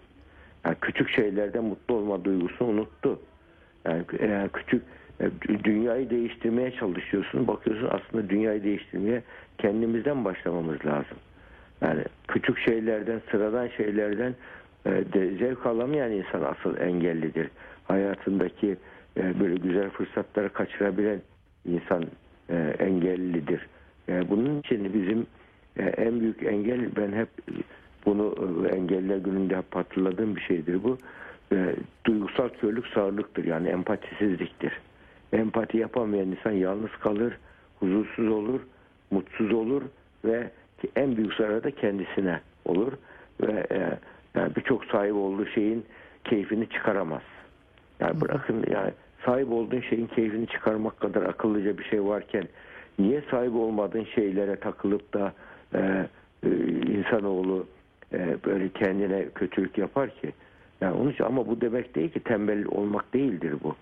Yani 0.65 0.75
küçük 0.81 1.09
şeylerden 1.09 1.63
mutlu 1.63 1.95
olma 1.95 2.25
duygusunu 2.25 2.67
unuttu. 2.67 3.19
Yani 3.85 4.49
küçük 4.53 4.83
e, 5.19 5.29
dünyayı 5.63 6.09
değiştirmeye 6.09 6.71
çalışıyorsun. 6.71 7.47
Bakıyorsun 7.47 7.89
aslında 7.91 8.29
dünyayı 8.29 8.63
değiştirmeye 8.63 9.23
kendimizden 9.57 10.25
başlamamız 10.25 10.85
lazım. 10.85 11.17
Yani 11.81 12.03
küçük 12.27 12.59
şeylerden, 12.59 13.21
sıradan 13.31 13.67
şeylerden 13.67 14.35
e, 14.85 14.89
de 14.89 15.37
zevk 15.37 15.65
alamayan 15.65 16.11
insan 16.11 16.41
asıl 16.41 16.77
engellidir. 16.77 17.49
Hayatındaki 17.87 18.77
e, 19.17 19.39
böyle 19.39 19.55
güzel 19.55 19.89
fırsatları 19.89 20.49
kaçırabilen 20.49 21.21
insan 21.65 22.05
engellidir. 22.79 23.67
E, 24.09 24.29
bunun 24.29 24.59
için 24.59 24.93
bizim 24.93 25.27
en 25.77 26.19
büyük 26.19 26.43
engel 26.43 26.95
ben 26.95 27.13
hep 27.13 27.29
bunu 28.05 28.35
e, 28.65 28.75
engeller 28.75 29.17
gününde 29.17 29.57
hep 29.57 29.75
hatırladığım 29.75 30.35
bir 30.35 30.41
şeydir 30.41 30.83
bu. 30.83 30.97
E, 31.51 31.75
duygusal 32.05 32.49
körlük 32.49 32.87
sağırlıktır 32.87 33.45
yani 33.45 33.67
empatisizliktir. 33.67 34.73
Empati 35.33 35.77
yapamayan 35.77 36.27
insan 36.27 36.51
yalnız 36.51 36.91
kalır, 36.91 37.37
huzursuz 37.79 38.27
olur, 38.27 38.59
mutsuz 39.11 39.53
olur 39.53 39.81
ve 40.25 40.49
en 40.95 41.17
büyük 41.17 41.33
zarar 41.33 41.63
da 41.63 41.71
kendisine 41.71 42.39
olur 42.65 42.93
ve 43.41 43.67
e, 43.71 43.79
yani 44.35 44.55
birçok 44.55 44.85
sahip 44.85 45.15
olduğu 45.15 45.45
şeyin 45.45 45.85
keyfini 46.23 46.69
çıkaramaz. 46.69 47.21
Yani 47.99 48.21
bırakın 48.21 48.65
yani 48.71 48.91
sahip 49.25 49.51
olduğun 49.51 49.81
şeyin 49.81 50.07
keyfini 50.07 50.47
çıkarmak 50.47 50.99
kadar 50.99 51.21
akıllıca 51.21 51.77
bir 51.77 51.83
şey 51.83 52.03
varken 52.03 52.43
niye 52.99 53.21
sahip 53.31 53.55
olmadığın 53.55 54.07
şeylere 54.15 54.55
takılıp 54.55 55.13
da 55.13 55.33
e, 55.75 56.07
e, 56.43 56.49
insanoğlu 56.91 57.65
e, 58.13 58.37
böyle 58.45 58.69
kendine 58.69 59.25
kötülük 59.35 59.77
yapar 59.77 60.09
ki? 60.09 60.33
Yani 60.81 60.93
onun 60.93 61.11
için 61.11 61.23
ama 61.23 61.47
bu 61.47 61.61
demek 61.61 61.95
değil 61.95 62.09
ki 62.09 62.19
tembel 62.19 62.65
olmak 62.65 63.13
değildir 63.13 63.53
bu. 63.63 63.75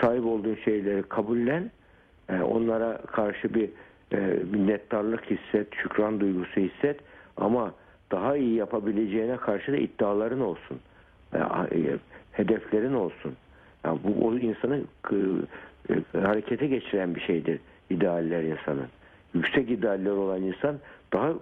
Sahip 0.00 0.26
olduğun 0.26 0.58
şeyleri 0.64 1.02
kabullen, 1.02 1.70
e, 2.28 2.40
onlara 2.40 2.98
karşı 2.98 3.54
bir 3.54 3.70
e, 4.12 4.16
minnettarlık 4.52 5.30
hisset, 5.30 5.74
şükran 5.74 6.20
duygusu 6.20 6.60
hisset 6.60 7.00
ama 7.36 7.74
daha 8.12 8.36
iyi 8.36 8.54
yapabileceğine 8.54 9.36
karşı 9.36 9.72
da 9.72 9.76
iddiaların 9.76 10.40
olsun. 10.40 10.80
E, 11.34 11.38
e, 11.38 11.98
hedeflerin 12.32 12.94
olsun. 12.94 13.36
Yani 13.84 13.98
bu 14.04 14.26
o 14.26 14.34
insanı 14.34 14.80
e, 15.10 16.18
harekete 16.18 16.66
geçiren 16.66 17.14
bir 17.14 17.20
şeydir 17.20 17.60
idealler 17.90 18.42
insanın. 18.42 18.88
Yüksek 19.36 19.70
idealler 19.70 20.10
olan 20.10 20.42
insan 20.42 20.76
daha 21.12 21.32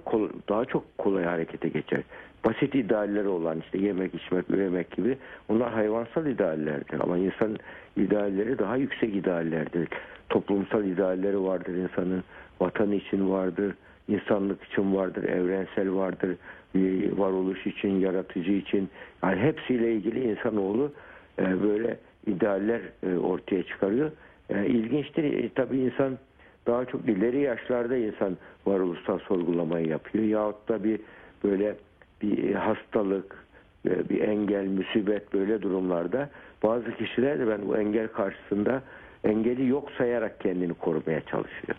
daha 0.48 0.64
çok 0.64 0.98
kolay 0.98 1.24
harekete 1.24 1.68
geçer. 1.68 2.02
Basit 2.44 2.74
idealleri 2.74 3.28
olan 3.28 3.60
işte 3.60 3.78
yemek, 3.78 4.14
içmek, 4.14 4.50
üremek 4.50 4.90
gibi 4.90 5.18
onlar 5.48 5.72
hayvansal 5.72 6.26
ideallerdir. 6.26 7.00
Ama 7.00 7.18
insan 7.18 7.56
idealleri 7.96 8.58
daha 8.58 8.76
yüksek 8.76 9.14
ideallerdir. 9.14 9.88
Toplumsal 10.28 10.84
idealleri 10.84 11.42
vardır 11.42 11.74
insanın. 11.74 12.24
Vatan 12.60 12.92
için 12.92 13.30
vardır, 13.30 13.74
insanlık 14.08 14.64
için 14.64 14.94
vardır, 14.94 15.24
evrensel 15.24 15.94
vardır, 15.94 16.36
e, 16.74 16.80
varoluş 17.18 17.66
için, 17.66 18.00
yaratıcı 18.00 18.52
için. 18.52 18.88
Yani 19.22 19.40
hepsiyle 19.40 19.92
ilgili 19.92 20.30
insanoğlu 20.30 20.92
e, 21.38 21.62
böyle 21.62 21.98
idealler 22.26 22.80
e, 23.02 23.16
ortaya 23.16 23.62
çıkarıyor. 23.62 24.10
İlginçtir. 24.50 25.50
Tabii 25.54 25.78
insan 25.78 26.18
daha 26.66 26.84
çok 26.84 27.08
ileri 27.08 27.40
yaşlarda 27.40 27.96
insan 27.96 28.36
varoluşsal 28.66 29.18
sorgulamayı 29.18 29.86
yapıyor. 29.86 30.24
Yahut 30.24 30.68
da 30.68 30.84
bir 30.84 31.00
böyle 31.44 31.76
bir 32.22 32.54
hastalık, 32.54 33.44
bir 33.84 34.20
engel, 34.20 34.66
musibet 34.66 35.34
böyle 35.34 35.62
durumlarda 35.62 36.30
bazı 36.62 36.94
kişiler 36.94 37.38
de 37.38 37.48
ben 37.48 37.68
bu 37.68 37.76
engel 37.76 38.08
karşısında 38.08 38.82
engeli 39.24 39.68
yok 39.68 39.90
sayarak 39.98 40.40
kendini 40.40 40.74
korumaya 40.74 41.20
çalışıyor. 41.20 41.76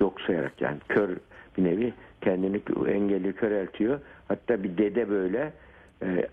Yok 0.00 0.20
sayarak 0.20 0.60
yani 0.60 0.76
kör 0.88 1.10
bir 1.56 1.64
nevi 1.64 1.92
kendini 2.20 2.60
engelli 2.88 3.32
köreltiyor. 3.32 4.00
Hatta 4.28 4.62
bir 4.62 4.78
dede 4.78 5.10
böyle 5.10 5.52
e, 6.02 6.28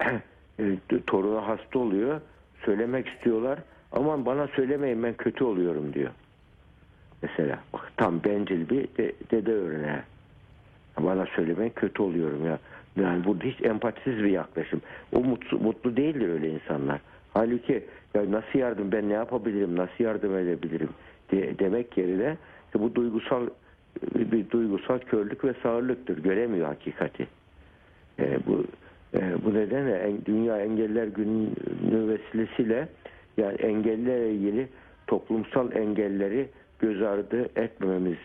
e, 0.60 0.78
torunu 1.08 1.48
hasta 1.48 1.80
oluyor. 1.80 2.22
Söylemek 2.66 3.08
istiyorlar. 3.08 3.60
Aman 3.92 4.26
bana 4.26 4.48
söylemeyin 4.48 5.04
ben 5.04 5.14
kötü 5.14 5.44
oluyorum 5.44 5.94
diyor. 5.94 6.12
Mesela 7.22 7.60
tam 7.98 8.24
bencil 8.24 8.70
bir 8.70 8.88
de, 8.98 9.14
dede 9.32 9.54
örneği. 9.54 10.00
Bana 11.00 11.26
söylemeyin 11.26 11.74
kötü 11.76 12.02
oluyorum 12.02 12.46
ya. 12.46 12.60
Yani 13.02 13.26
burada 13.26 13.44
hiç 13.44 13.62
empatisiz 13.62 14.18
bir 14.18 14.30
yaklaşım. 14.30 14.82
O 15.12 15.20
mutlu, 15.20 15.60
mutlu 15.60 15.98
değildir 15.98 16.30
öyle 16.30 16.50
insanlar. 16.50 17.02
Halbuki 17.34 17.84
ya 18.14 18.32
nasıl 18.32 18.60
yardım 18.60 18.92
ben 18.92 19.10
ne 19.10 19.14
yapabilirim 19.14 19.76
nasıl 19.76 20.04
yardım 20.04 20.38
edebilirim 20.38 20.90
de, 21.32 21.60
demek 21.60 21.98
yerine 21.98 22.38
işte 22.66 22.80
bu 22.80 22.96
duygusal 22.96 23.48
bir 24.16 24.50
duygusal 24.50 25.00
körlük 25.00 25.46
ve 25.46 25.54
sağırlıktır. 25.64 26.24
Göremiyor 26.24 26.68
hakikati. 26.68 27.28
E, 28.20 28.40
bu 28.48 28.64
e, 29.14 29.44
bu 29.46 29.54
nedenle 29.54 29.98
en, 29.98 30.26
Dünya 30.26 30.62
Engeller 30.62 31.08
Günü 31.08 31.48
vesilesiyle 31.92 32.88
yani 33.38 33.56
engellerle 33.56 34.32
ilgili 34.34 34.68
toplumsal 35.08 35.76
engelleri 35.76 36.50
göz 36.80 37.02
ardı 37.02 37.50
etmememiz 37.56 38.18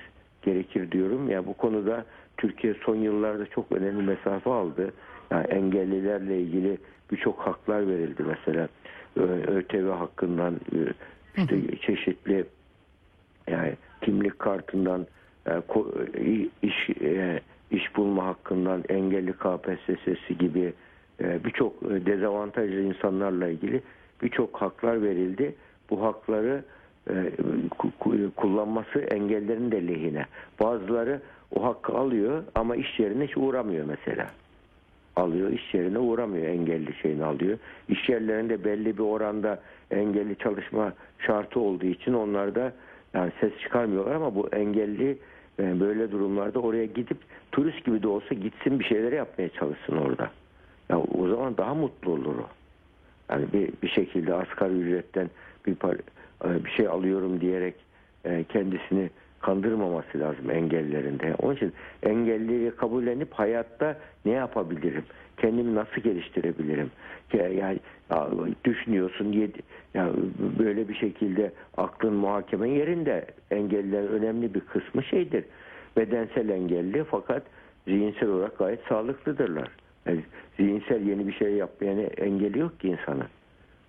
gerekir 0.43 0.91
diyorum. 0.91 1.29
Ya 1.29 1.35
yani 1.35 1.47
bu 1.47 1.55
konuda 1.55 2.05
Türkiye 2.37 2.75
son 2.75 2.97
yıllarda 2.97 3.47
çok 3.47 3.73
önemli 3.73 4.03
mesafe 4.03 4.51
aldı. 4.51 4.93
Yani 5.31 5.47
engellilerle 5.47 6.41
ilgili 6.41 6.79
birçok 7.13 7.39
haklar 7.39 7.89
verildi 7.89 8.23
mesela. 8.27 8.69
ÖTV 9.47 9.91
hakkından 9.91 10.61
işte 11.37 11.77
çeşitli 11.81 12.45
yani 13.49 13.73
kimlik 14.03 14.39
kartından 14.39 15.07
iş 16.63 16.91
iş 17.71 17.97
bulma 17.97 18.27
hakkından 18.27 18.85
engelli 18.89 19.33
KPSS'si 19.33 20.39
gibi 20.39 20.73
birçok 21.21 21.83
dezavantajlı 21.83 22.81
insanlarla 22.81 23.49
ilgili 23.49 23.83
birçok 24.23 24.57
haklar 24.57 25.03
verildi. 25.03 25.55
Bu 25.91 26.03
hakları 26.03 26.65
kullanması 28.37 28.99
engellerin 28.99 29.71
de 29.71 29.89
lehine. 29.89 30.27
Bazıları 30.61 31.21
o 31.55 31.65
hakkı 31.65 31.93
alıyor 31.93 32.45
ama 32.55 32.77
iş 32.77 33.01
yerine 33.01 33.27
hiç 33.27 33.37
uğramıyor 33.37 33.87
mesela. 33.87 34.31
Alıyor 35.17 35.51
iş 35.51 35.75
yerine 35.75 35.99
uğramıyor 35.99 36.47
engelli 36.47 36.95
şeyini 37.03 37.25
alıyor. 37.25 37.59
İş 37.89 38.09
yerlerinde 38.09 38.65
belli 38.65 38.99
bir 38.99 39.03
oranda 39.03 39.61
engelli 39.91 40.37
çalışma 40.37 40.93
şartı 41.19 41.61
olduğu 41.61 41.87
için 41.87 42.13
onlar 42.13 42.55
da 42.55 42.73
yani 43.15 43.33
ses 43.41 43.53
çıkarmıyorlar 43.59 44.15
ama 44.15 44.35
bu 44.35 44.49
engelli 44.49 45.19
e, 45.59 45.81
böyle 45.81 46.11
durumlarda 46.11 46.61
oraya 46.61 46.85
gidip 46.85 47.19
turist 47.53 47.85
gibi 47.85 48.03
de 48.03 48.09
olsa 48.09 48.35
gitsin 48.35 48.81
bir 48.81 48.85
şeyler 48.85 49.13
yapmaya 49.13 49.49
çalışsın 49.49 49.97
orada. 49.97 50.31
Ya 50.89 50.99
o 50.99 51.29
zaman 51.29 51.57
daha 51.57 51.75
mutlu 51.75 52.13
olur 52.13 52.35
o. 52.39 52.49
Yani 53.31 53.47
bir, 53.53 53.71
bir 53.83 53.89
şekilde 53.89 54.35
asgari 54.35 54.73
ücretten 54.73 55.31
bir 55.67 55.75
par, 55.75 55.95
e, 55.95 55.99
bir 56.45 56.71
şey 56.71 56.89
alıyorum 56.89 57.41
diyerek 57.41 57.75
e, 58.25 58.45
kendisini 58.45 59.11
kandırmaması 59.41 60.19
lazım 60.19 60.51
engellerinde. 60.51 61.35
Onun 61.43 61.55
için 61.55 61.73
engelliyi 62.03 62.71
kabullenip 62.71 63.33
hayatta 63.33 63.99
ne 64.25 64.33
yapabilirim? 64.33 65.05
Kendimi 65.37 65.75
nasıl 65.75 66.01
geliştirebilirim? 66.01 66.91
Yani 67.33 67.79
düşünüyorsun 68.65 69.51
ya 69.95 70.11
böyle 70.59 70.89
bir 70.89 70.95
şekilde 70.95 71.53
aklın 71.77 72.15
muhakemen 72.15 72.67
yerinde 72.67 73.27
engellilerin 73.51 74.07
önemli 74.07 74.55
bir 74.55 74.61
kısmı 74.61 75.03
şeydir. 75.03 75.45
Bedensel 75.97 76.49
engelli 76.49 77.05
fakat 77.05 77.43
zihinsel 77.89 78.29
olarak 78.29 78.59
gayet 78.59 78.81
sağlıklıdırlar. 78.89 79.69
Yani 80.07 80.21
zihinsel 80.57 81.07
yeni 81.07 81.27
bir 81.27 81.33
şey 81.33 81.53
yapmaya 81.53 82.07
engeli 82.07 82.59
yok 82.59 82.81
ki 82.81 82.89
insanın. 82.89 83.27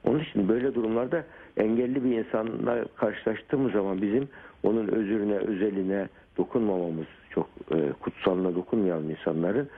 Onun 0.03 0.19
için 0.19 0.49
böyle 0.49 0.75
durumlarda 0.75 1.23
engelli 1.57 2.03
bir 2.03 2.17
insanla 2.17 2.85
karşılaştığımız 2.95 3.71
zaman 3.71 4.01
bizim 4.01 4.29
onun 4.63 4.87
özürüne, 4.87 5.37
özeline 5.37 6.07
dokunmamamız 6.37 7.07
çok 7.29 7.47
e, 7.71 7.91
kutsalına 7.99 8.55
dokunmayalım 8.55 9.09
insanların. 9.09 9.69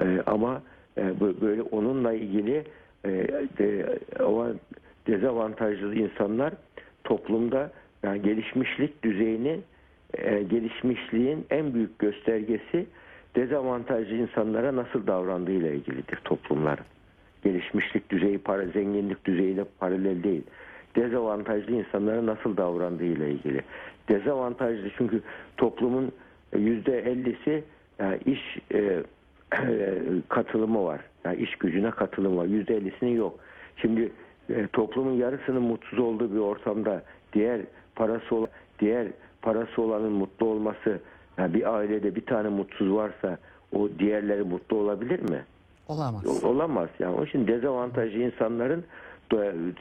E, 0.00 0.22
ama 0.26 0.62
e, 0.98 1.20
böyle 1.40 1.62
onunla 1.62 2.12
ilgili 2.12 2.64
e, 3.04 3.10
de, 3.58 3.98
dezavantajlı 5.06 5.94
insanlar 5.94 6.52
toplumda 7.04 7.70
yani 8.02 8.22
gelişmişlik 8.22 9.02
düzeyini 9.02 9.60
e, 10.14 10.42
gelişmişliğin 10.42 11.46
en 11.50 11.74
büyük 11.74 11.98
göstergesi 11.98 12.86
dezavantajlı 13.36 14.14
insanlara 14.14 14.76
nasıl 14.76 15.06
davrandığıyla 15.06 15.70
ilgilidir 15.70 16.16
toplumların. 16.24 16.84
Gelişmişlik 17.44 18.10
düzeyi, 18.10 18.38
para, 18.38 18.66
zenginlik 18.66 19.24
düzeyiyle 19.24 19.64
paralel 19.78 20.22
değil. 20.22 20.42
Dezavantajlı 20.96 21.72
insanlara 21.72 22.26
nasıl 22.26 22.56
davrandığıyla 22.56 23.26
ilgili. 23.26 23.62
Dezavantajlı 24.08 24.90
çünkü 24.98 25.22
toplumun 25.56 26.12
yüzde 26.56 26.98
ellisi 26.98 27.64
yani 27.98 28.18
iş 28.26 28.58
e, 28.74 29.02
katılımı 30.28 30.84
var. 30.84 31.00
Yani 31.24 31.36
iş 31.36 31.56
gücüne 31.56 31.90
katılım 31.90 32.36
var. 32.36 32.44
Yüzde 32.44 32.76
ellisinin 32.76 33.16
yok. 33.16 33.38
Şimdi 33.76 34.12
e, 34.50 34.66
toplumun 34.66 35.12
yarısının 35.12 35.62
mutsuz 35.62 35.98
olduğu 35.98 36.34
bir 36.34 36.38
ortamda 36.38 37.02
diğer 37.32 37.60
parası 37.94 38.34
olan, 38.34 38.48
diğer 38.80 39.06
parası 39.42 39.82
olanın 39.82 40.12
mutlu 40.12 40.46
olması 40.46 41.00
yani 41.38 41.54
bir 41.54 41.74
ailede 41.74 42.14
bir 42.14 42.26
tane 42.26 42.48
mutsuz 42.48 42.92
varsa 42.92 43.38
o 43.72 43.88
diğerleri 43.98 44.42
mutlu 44.42 44.76
olabilir 44.76 45.20
mi? 45.20 45.44
Olamaz. 45.88 46.44
Olamaz. 46.44 46.88
Yani 46.98 47.16
onun 47.16 47.26
için 47.26 47.46
dezavantajlı 47.46 48.18
insanların 48.18 48.84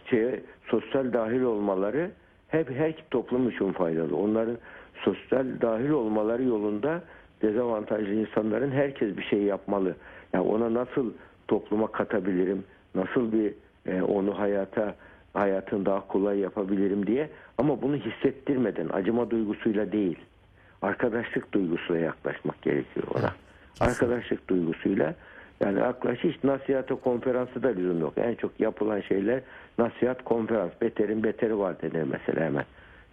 şeye, 0.10 0.42
sosyal 0.68 1.14
dahil 1.14 1.42
olmaları 1.42 2.12
hep 2.48 2.72
her 2.72 2.94
toplum 3.12 3.50
için 3.50 3.72
faydalı. 3.72 4.18
Onların 4.18 4.58
sosyal 5.04 5.62
dahil 5.62 5.90
olmaları 5.90 6.44
yolunda 6.44 7.04
dezavantajlı 7.42 8.14
insanların 8.14 8.72
herkes 8.72 9.18
bir 9.18 9.24
şey 9.24 9.42
yapmalı. 9.44 9.96
Yani 10.34 10.48
ona 10.48 10.74
nasıl 10.74 11.14
topluma 11.48 11.92
katabilirim? 11.92 12.64
Nasıl 12.96 13.32
bir 13.32 13.54
e, 13.86 14.02
onu 14.02 14.40
hayata 14.40 14.96
hayatın 15.34 15.86
daha 15.86 16.08
kolay 16.08 16.40
yapabilirim 16.40 17.08
diye 17.08 17.30
ama 17.58 17.82
bunu 17.82 17.96
hissettirmeden 17.96 18.90
acıma 18.94 19.30
duygusuyla 19.30 19.92
değil 19.92 20.20
arkadaşlık 20.82 21.54
duygusuyla 21.54 22.02
yaklaşmak 22.02 22.62
gerekiyor 22.62 23.08
ona. 23.16 23.34
Arkadaşlık 23.80 24.50
duygusuyla 24.50 25.16
yani 25.60 25.80
hiç 26.24 26.44
nasihata 26.44 26.96
konferansı 26.96 27.64
da 27.64 27.68
lüzum 27.68 28.00
yok. 28.00 28.14
En 28.18 28.36
çok 28.36 28.60
yapılan 28.60 29.02
şeyler 29.02 29.42
nasihat 29.80 30.24
konferans. 30.24 30.72
Beterin 30.82 31.24
beteri 31.24 31.58
var 31.58 31.82
denir 31.82 32.04
mesela 32.12 32.46
hemen. 32.46 32.66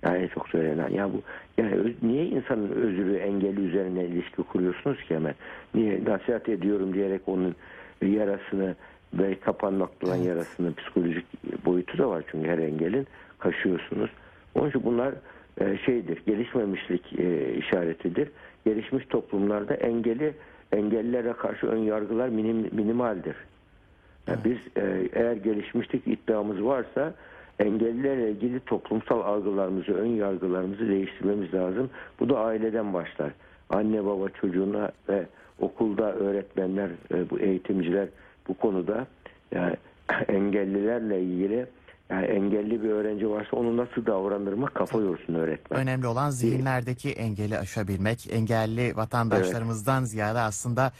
Yani 0.02 0.18
en 0.18 0.28
çok 0.28 0.48
söylenen. 0.48 0.88
Ya 0.88 1.12
bu 1.12 1.22
yani 1.58 1.74
öz- 1.74 2.02
niye 2.02 2.26
insanın 2.26 2.68
özürü 2.70 3.16
engeli 3.16 3.60
üzerine 3.60 4.04
ilişki 4.04 4.42
kuruyorsunuz 4.42 5.02
ki 5.02 5.14
hemen? 5.14 5.34
Niye 5.74 6.04
nasihat 6.04 6.48
ediyorum 6.48 6.94
diyerek 6.94 7.20
onun 7.26 7.54
yarasını 8.02 8.74
ve 9.14 9.34
kapanmakta 9.34 10.06
olan 10.06 10.16
yarasını 10.16 10.74
psikolojik 10.74 11.26
boyutu 11.66 11.98
da 11.98 12.08
var 12.08 12.24
çünkü 12.30 12.48
her 12.48 12.58
engelin 12.58 13.06
kaşıyorsunuz. 13.38 14.10
Onun 14.54 14.68
için 14.68 14.84
bunlar 14.84 15.14
e, 15.60 15.78
şeydir, 15.78 16.22
gelişmemişlik 16.26 17.18
e, 17.18 17.54
işaretidir. 17.54 18.28
Gelişmiş 18.64 19.06
toplumlarda 19.06 19.74
engeli 19.74 20.32
engellilere 20.72 21.32
karşı 21.32 21.66
ön 21.66 21.78
yargılar 21.78 22.28
minim, 22.28 22.68
minimaldir. 22.72 23.36
Yani 24.26 24.38
biz 24.44 24.58
e, 24.76 25.08
eğer 25.12 25.32
gelişmişlik 25.32 26.06
iddiamız 26.06 26.64
varsa 26.64 27.14
engellilerle 27.58 28.30
ilgili 28.30 28.60
toplumsal 28.60 29.20
algılarımızı, 29.20 29.92
ön 29.92 30.06
yargılarımızı 30.06 30.88
değiştirmemiz 30.88 31.54
lazım. 31.54 31.90
Bu 32.20 32.28
da 32.28 32.38
aileden 32.38 32.94
başlar. 32.94 33.32
Anne 33.70 34.04
baba 34.04 34.28
çocuğuna 34.28 34.92
ve 35.08 35.26
okulda 35.60 36.14
öğretmenler, 36.14 36.90
e, 37.14 37.30
bu 37.30 37.40
eğitimciler 37.40 38.08
bu 38.48 38.54
konuda 38.54 39.06
yani 39.52 39.76
engellilerle 40.28 41.22
ilgili 41.22 41.66
yani 42.10 42.26
engelli 42.26 42.82
bir 42.82 42.90
öğrenci 42.90 43.30
varsa 43.30 43.56
onu 43.56 43.76
nasıl 43.76 44.06
davranırma 44.06 44.66
kafa 44.66 44.98
yorsun 44.98 45.34
öğretmen. 45.34 45.80
Önemli 45.80 46.06
olan 46.06 46.30
zihinlerdeki 46.30 47.10
engeli 47.10 47.58
aşabilmek. 47.58 48.28
Engelli 48.32 48.96
vatandaşlarımızdan 48.96 50.04
ziyade 50.04 50.38
aslında 50.38 50.92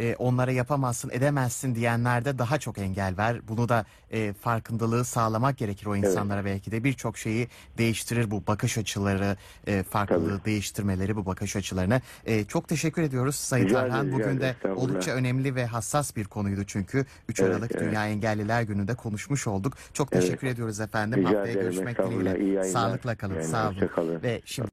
e, 0.00 0.16
onlara 0.18 0.52
yapamazsın, 0.52 1.10
edemezsin 1.10 1.74
diyenlerde 1.74 2.38
daha 2.38 2.58
çok 2.58 2.78
engel 2.78 3.16
var. 3.16 3.40
Bunu 3.48 3.68
da 3.68 3.84
e, 4.12 4.32
farkındalığı 4.32 5.04
sağlamak 5.04 5.58
gerekir 5.58 5.86
o 5.86 5.96
insanlara 5.96 6.44
belki 6.44 6.70
de. 6.70 6.84
Birçok 6.84 7.18
şeyi 7.18 7.48
değiştirir 7.78 8.30
bu 8.30 8.46
bakış 8.46 8.78
açıları, 8.78 9.36
e, 9.66 9.82
farklılığı 9.82 10.44
değiştirmeleri 10.44 11.16
bu 11.16 11.26
bakış 11.26 11.56
açılarını. 11.56 12.00
E, 12.26 12.44
çok 12.44 12.68
teşekkür 12.68 13.02
ediyoruz 13.02 13.36
Sayın 13.36 13.66
Rica 13.66 13.80
Tarhan. 13.80 14.06
rica 14.06 14.12
Bugün 14.16 14.40
de 14.40 14.56
oldukça 14.76 15.10
önemli 15.10 15.54
ve 15.54 15.66
hassas 15.66 16.16
bir 16.16 16.24
konuydu 16.24 16.64
çünkü. 16.66 17.06
3 17.28 17.40
Evet, 17.40 17.50
Aralık 17.50 17.70
evet. 17.74 17.82
Dünya 17.84 18.08
Engelliler 18.08 18.62
Günü'nde 18.62 18.94
konuşmuş 18.94 19.46
olduk. 19.46 19.74
Çok 19.92 20.08
Evet. 20.12 20.22
teşekkür 20.22 20.46
ediyoruz 20.46 20.80
efendim. 20.80 21.18
Rica 21.20 21.28
Haftaya 21.28 21.46
ederim. 21.52 21.62
görüşmek 21.62 21.98
dileğiyle. 21.98 22.64
Sağlıkla 22.64 23.14
kalın. 23.16 23.34
Yayınlar. 23.34 23.50
Sağ 23.94 23.98
olun. 24.00 24.22
Ve 24.22 24.42
şimdi 24.44 24.64